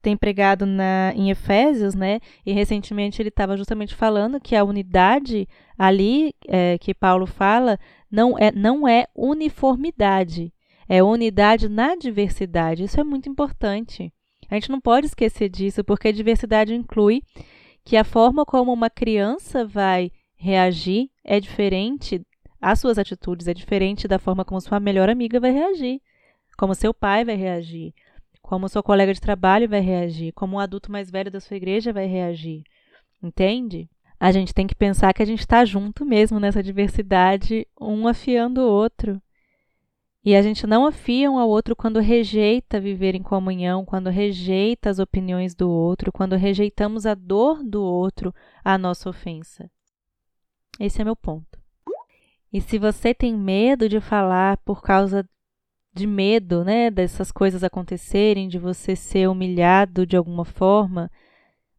tem 0.02 0.16
pregado 0.16 0.64
na, 0.66 1.12
em 1.14 1.30
Efésios, 1.30 1.94
né? 1.94 2.20
E 2.44 2.52
recentemente 2.52 3.20
ele 3.20 3.28
estava 3.28 3.56
justamente 3.56 3.94
falando 3.94 4.40
que 4.40 4.56
a 4.56 4.64
unidade 4.64 5.48
ali 5.78 6.34
é, 6.48 6.78
que 6.78 6.94
Paulo 6.94 7.26
fala 7.26 7.78
não 8.10 8.38
é, 8.38 8.50
não 8.50 8.88
é 8.88 9.06
uniformidade, 9.14 10.52
é 10.88 11.02
unidade 11.02 11.68
na 11.68 11.94
diversidade. 11.94 12.84
Isso 12.84 13.00
é 13.00 13.04
muito 13.04 13.28
importante. 13.28 14.12
A 14.50 14.54
gente 14.54 14.70
não 14.70 14.80
pode 14.80 15.06
esquecer 15.06 15.48
disso, 15.48 15.84
porque 15.84 16.08
a 16.08 16.12
diversidade 16.12 16.74
inclui 16.74 17.22
que 17.84 17.96
a 17.96 18.04
forma 18.04 18.44
como 18.44 18.72
uma 18.72 18.90
criança 18.90 19.64
vai 19.64 20.10
reagir 20.36 21.10
é 21.24 21.38
diferente, 21.38 22.20
as 22.60 22.80
suas 22.80 22.98
atitudes 22.98 23.46
é 23.46 23.54
diferente 23.54 24.08
da 24.08 24.18
forma 24.18 24.44
como 24.44 24.60
sua 24.60 24.80
melhor 24.80 25.08
amiga 25.08 25.38
vai 25.38 25.50
reagir, 25.50 26.00
como 26.58 26.74
seu 26.74 26.92
pai 26.92 27.24
vai 27.24 27.36
reagir, 27.36 27.94
como 28.50 28.68
seu 28.68 28.82
colega 28.82 29.14
de 29.14 29.20
trabalho 29.20 29.68
vai 29.68 29.78
reagir, 29.78 30.32
como 30.32 30.56
um 30.56 30.58
adulto 30.58 30.90
mais 30.90 31.08
velho 31.08 31.30
da 31.30 31.38
sua 31.38 31.56
igreja 31.56 31.92
vai 31.92 32.06
reagir. 32.06 32.64
Entende? 33.22 33.88
A 34.18 34.32
gente 34.32 34.52
tem 34.52 34.66
que 34.66 34.74
pensar 34.74 35.14
que 35.14 35.22
a 35.22 35.24
gente 35.24 35.38
está 35.38 35.64
junto 35.64 36.04
mesmo 36.04 36.40
nessa 36.40 36.60
diversidade, 36.60 37.64
um 37.80 38.08
afiando 38.08 38.62
o 38.62 38.68
outro. 38.68 39.22
E 40.24 40.34
a 40.34 40.42
gente 40.42 40.66
não 40.66 40.84
afia 40.84 41.30
um 41.30 41.38
ao 41.38 41.48
outro 41.48 41.76
quando 41.76 42.00
rejeita 42.00 42.80
viver 42.80 43.14
em 43.14 43.22
comunhão, 43.22 43.84
quando 43.84 44.10
rejeita 44.10 44.90
as 44.90 44.98
opiniões 44.98 45.54
do 45.54 45.70
outro, 45.70 46.10
quando 46.10 46.34
rejeitamos 46.34 47.06
a 47.06 47.14
dor 47.14 47.62
do 47.62 47.80
outro 47.80 48.34
à 48.64 48.76
nossa 48.76 49.08
ofensa. 49.08 49.70
Esse 50.80 51.00
é 51.00 51.04
meu 51.04 51.14
ponto. 51.14 51.56
E 52.52 52.60
se 52.60 52.80
você 52.80 53.14
tem 53.14 53.32
medo 53.32 53.88
de 53.88 54.00
falar 54.00 54.56
por 54.64 54.82
causa 54.82 55.24
de 55.92 56.06
medo, 56.06 56.64
né, 56.64 56.90
dessas 56.90 57.32
coisas 57.32 57.64
acontecerem, 57.64 58.48
de 58.48 58.58
você 58.58 58.94
ser 58.94 59.28
humilhado 59.28 60.06
de 60.06 60.16
alguma 60.16 60.44
forma, 60.44 61.10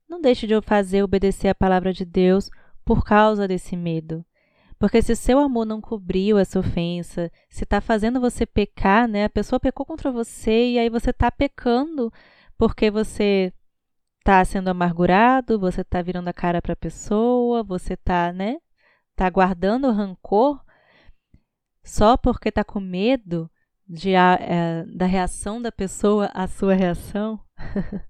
não 0.08 0.20
deixe 0.20 0.46
de 0.46 0.60
fazer 0.62 1.04
obedecer 1.04 1.48
a 1.48 1.56
palavra 1.56 1.94
de 1.94 2.04
Deus 2.04 2.50
por 2.84 3.04
causa 3.04 3.48
desse 3.48 3.78
medo. 3.78 4.26
Porque 4.78 5.02
se 5.02 5.14
o 5.14 5.16
seu 5.16 5.40
amor 5.40 5.66
não 5.66 5.80
cobriu 5.80 6.38
essa 6.38 6.60
ofensa, 6.60 7.32
se 7.50 7.64
está 7.64 7.80
fazendo 7.80 8.20
você 8.20 8.46
pecar, 8.48 9.08
né? 9.08 9.26
A 9.26 9.30
pessoa 9.30 9.60
pecou 9.60 9.86
contra 9.86 10.12
você 10.12 10.72
e 10.72 10.80
aí 10.80 10.90
você 10.90 11.12
está 11.12 11.30
pecando 11.32 12.12
porque 12.58 12.90
você 12.90 13.54
está 14.20 14.44
sendo 14.44 14.70
amargurado, 14.70 15.60
você 15.60 15.82
está 15.82 16.02
virando 16.02 16.28
a 16.30 16.34
cara 16.34 16.62
para 16.62 16.74
a 16.74 16.76
pessoa, 16.76 17.64
você 17.64 17.94
está, 17.94 18.34
né? 18.34 18.58
Tá 19.16 19.30
guardando 19.30 19.92
rancor 19.92 20.60
só 21.84 22.18
porque 22.18 22.50
está 22.50 22.64
com 22.64 22.80
medo 22.80 23.50
de, 23.92 24.14
é, 24.16 24.86
da 24.88 25.06
reação 25.06 25.62
da 25.62 25.72
pessoa 25.72 26.32
à 26.34 26.48
sua 26.48 26.74
reação. 26.74 27.38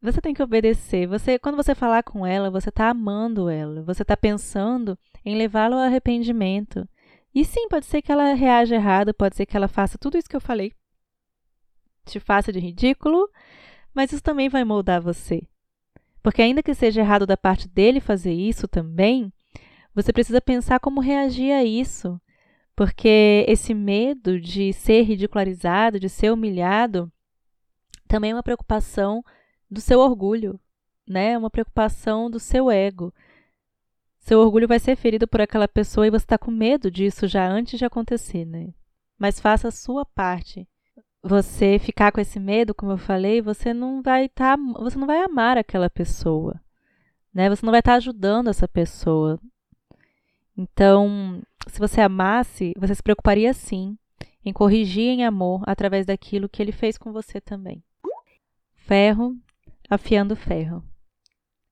Você 0.00 0.20
tem 0.20 0.32
que 0.32 0.42
obedecer. 0.42 1.08
Você, 1.08 1.36
quando 1.38 1.56
você 1.56 1.74
falar 1.74 2.04
com 2.04 2.24
ela, 2.24 2.48
você 2.50 2.68
está 2.68 2.90
amando 2.90 3.48
ela. 3.48 3.82
Você 3.82 4.02
está 4.02 4.16
pensando 4.16 4.96
em 5.24 5.36
levá-la 5.36 5.76
ao 5.76 5.82
arrependimento. 5.82 6.88
E 7.34 7.44
sim, 7.44 7.66
pode 7.68 7.86
ser 7.86 8.02
que 8.02 8.12
ela 8.12 8.34
reaja 8.34 8.76
errado, 8.76 9.12
pode 9.12 9.34
ser 9.34 9.46
que 9.46 9.56
ela 9.56 9.66
faça 9.66 9.98
tudo 9.98 10.16
isso 10.16 10.28
que 10.28 10.36
eu 10.36 10.40
falei, 10.40 10.72
te 12.04 12.20
faça 12.20 12.52
de 12.52 12.60
ridículo, 12.60 13.28
mas 13.92 14.12
isso 14.12 14.22
também 14.22 14.48
vai 14.48 14.64
moldar 14.64 15.02
você. 15.02 15.42
Porque 16.22 16.40
ainda 16.40 16.62
que 16.62 16.72
seja 16.74 17.00
errado 17.00 17.26
da 17.26 17.36
parte 17.36 17.66
dele 17.66 17.98
fazer 17.98 18.32
isso 18.32 18.68
também, 18.68 19.32
você 19.94 20.12
precisa 20.12 20.40
pensar 20.40 20.78
como 20.78 21.00
reagir 21.00 21.52
a 21.52 21.64
isso. 21.64 22.20
Porque 22.76 23.46
esse 23.48 23.72
medo 23.72 24.38
de 24.38 24.70
ser 24.74 25.02
ridicularizado, 25.02 25.98
de 25.98 26.10
ser 26.10 26.30
humilhado, 26.30 27.10
também 28.06 28.32
é 28.32 28.34
uma 28.34 28.42
preocupação 28.42 29.24
do 29.70 29.80
seu 29.80 29.98
orgulho, 29.98 30.60
né? 31.08 31.38
Uma 31.38 31.48
preocupação 31.48 32.30
do 32.30 32.38
seu 32.38 32.70
ego. 32.70 33.14
Seu 34.18 34.40
orgulho 34.40 34.68
vai 34.68 34.78
ser 34.78 34.94
ferido 34.94 35.26
por 35.26 35.40
aquela 35.40 35.66
pessoa 35.66 36.06
e 36.06 36.10
você 36.10 36.24
está 36.24 36.36
com 36.36 36.50
medo 36.50 36.90
disso 36.90 37.26
já 37.26 37.48
antes 37.48 37.78
de 37.78 37.84
acontecer, 37.86 38.44
né? 38.44 38.74
Mas 39.18 39.40
faça 39.40 39.68
a 39.68 39.72
sua 39.72 40.04
parte. 40.04 40.68
Você 41.22 41.78
ficar 41.78 42.12
com 42.12 42.20
esse 42.20 42.38
medo, 42.38 42.74
como 42.74 42.92
eu 42.92 42.98
falei, 42.98 43.40
você 43.40 43.72
não 43.72 44.02
vai 44.02 44.26
estar, 44.26 44.56
tá, 44.56 44.62
você 44.80 44.98
não 44.98 45.06
vai 45.06 45.22
amar 45.22 45.56
aquela 45.56 45.88
pessoa, 45.88 46.60
né? 47.32 47.48
Você 47.48 47.64
não 47.64 47.70
vai 47.70 47.80
estar 47.80 47.92
tá 47.92 47.96
ajudando 47.96 48.48
essa 48.48 48.68
pessoa. 48.68 49.40
Então, 50.56 51.42
se 51.66 51.78
você 51.78 52.00
amasse, 52.00 52.72
você 52.76 52.94
se 52.94 53.02
preocuparia 53.02 53.52
sim 53.52 53.96
em 54.44 54.52
corrigir 54.52 55.08
em 55.08 55.24
amor 55.24 55.62
através 55.66 56.06
daquilo 56.06 56.48
que 56.48 56.62
ele 56.62 56.72
fez 56.72 56.96
com 56.96 57.12
você 57.12 57.40
também. 57.40 57.82
Ferro 58.74 59.36
afiando 59.90 60.36
ferro. 60.36 60.84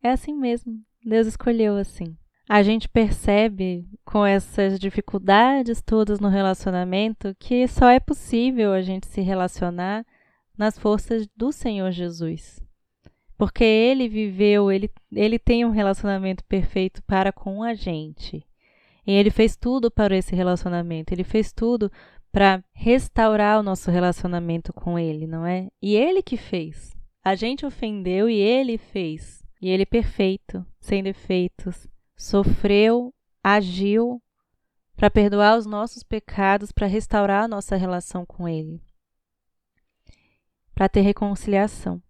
É 0.02 0.10
assim 0.10 0.34
mesmo. 0.34 0.80
Deus 1.04 1.26
escolheu 1.26 1.76
assim. 1.76 2.16
A 2.48 2.62
gente 2.62 2.88
percebe 2.88 3.88
com 4.04 4.24
essas 4.24 4.78
dificuldades 4.78 5.80
todas 5.80 6.20
no 6.20 6.28
relacionamento 6.28 7.34
que 7.38 7.66
só 7.66 7.88
é 7.88 7.98
possível 7.98 8.72
a 8.72 8.82
gente 8.82 9.06
se 9.06 9.22
relacionar 9.22 10.04
nas 10.56 10.78
forças 10.78 11.26
do 11.34 11.52
Senhor 11.52 11.90
Jesus. 11.90 12.60
Porque 13.36 13.64
ele 13.64 14.08
viveu, 14.08 14.70
ele, 14.70 14.90
ele 15.10 15.38
tem 15.38 15.64
um 15.64 15.70
relacionamento 15.70 16.44
perfeito 16.44 17.02
para 17.04 17.32
com 17.32 17.62
a 17.62 17.74
gente. 17.74 18.46
E 19.06 19.12
ele 19.12 19.30
fez 19.30 19.56
tudo 19.56 19.90
para 19.90 20.16
esse 20.16 20.34
relacionamento, 20.34 21.12
ele 21.12 21.24
fez 21.24 21.52
tudo 21.52 21.90
para 22.32 22.64
restaurar 22.72 23.60
o 23.60 23.62
nosso 23.62 23.90
relacionamento 23.90 24.72
com 24.72 24.98
ele, 24.98 25.26
não 25.26 25.46
é? 25.46 25.68
E 25.80 25.94
ele 25.94 26.22
que 26.22 26.36
fez. 26.36 26.96
A 27.22 27.34
gente 27.34 27.64
ofendeu 27.64 28.28
e 28.28 28.34
ele 28.34 28.76
fez. 28.76 29.44
E 29.60 29.68
ele 29.68 29.86
perfeito, 29.86 30.66
sem 30.80 31.02
defeitos, 31.02 31.86
sofreu, 32.16 33.14
agiu 33.42 34.20
para 34.96 35.10
perdoar 35.10 35.56
os 35.56 35.66
nossos 35.66 36.02
pecados, 36.02 36.72
para 36.72 36.86
restaurar 36.86 37.44
a 37.44 37.48
nossa 37.48 37.76
relação 37.76 38.24
com 38.26 38.48
ele, 38.48 38.80
para 40.74 40.88
ter 40.88 41.00
reconciliação. 41.00 42.02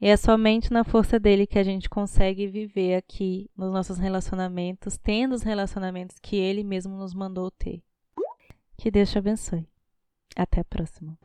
E 0.00 0.08
é 0.08 0.16
somente 0.16 0.72
na 0.72 0.84
força 0.84 1.18
dele 1.18 1.46
que 1.46 1.58
a 1.58 1.62
gente 1.62 1.88
consegue 1.88 2.46
viver 2.46 2.96
aqui 2.96 3.50
nos 3.56 3.72
nossos 3.72 3.98
relacionamentos, 3.98 4.98
tendo 4.98 5.34
os 5.34 5.42
relacionamentos 5.42 6.18
que 6.18 6.36
ele 6.36 6.62
mesmo 6.64 6.96
nos 6.96 7.14
mandou 7.14 7.50
ter. 7.50 7.82
Que 8.76 8.90
Deus 8.90 9.10
te 9.10 9.18
abençoe. 9.18 9.66
Até 10.36 10.60
a 10.60 10.64
próxima. 10.64 11.16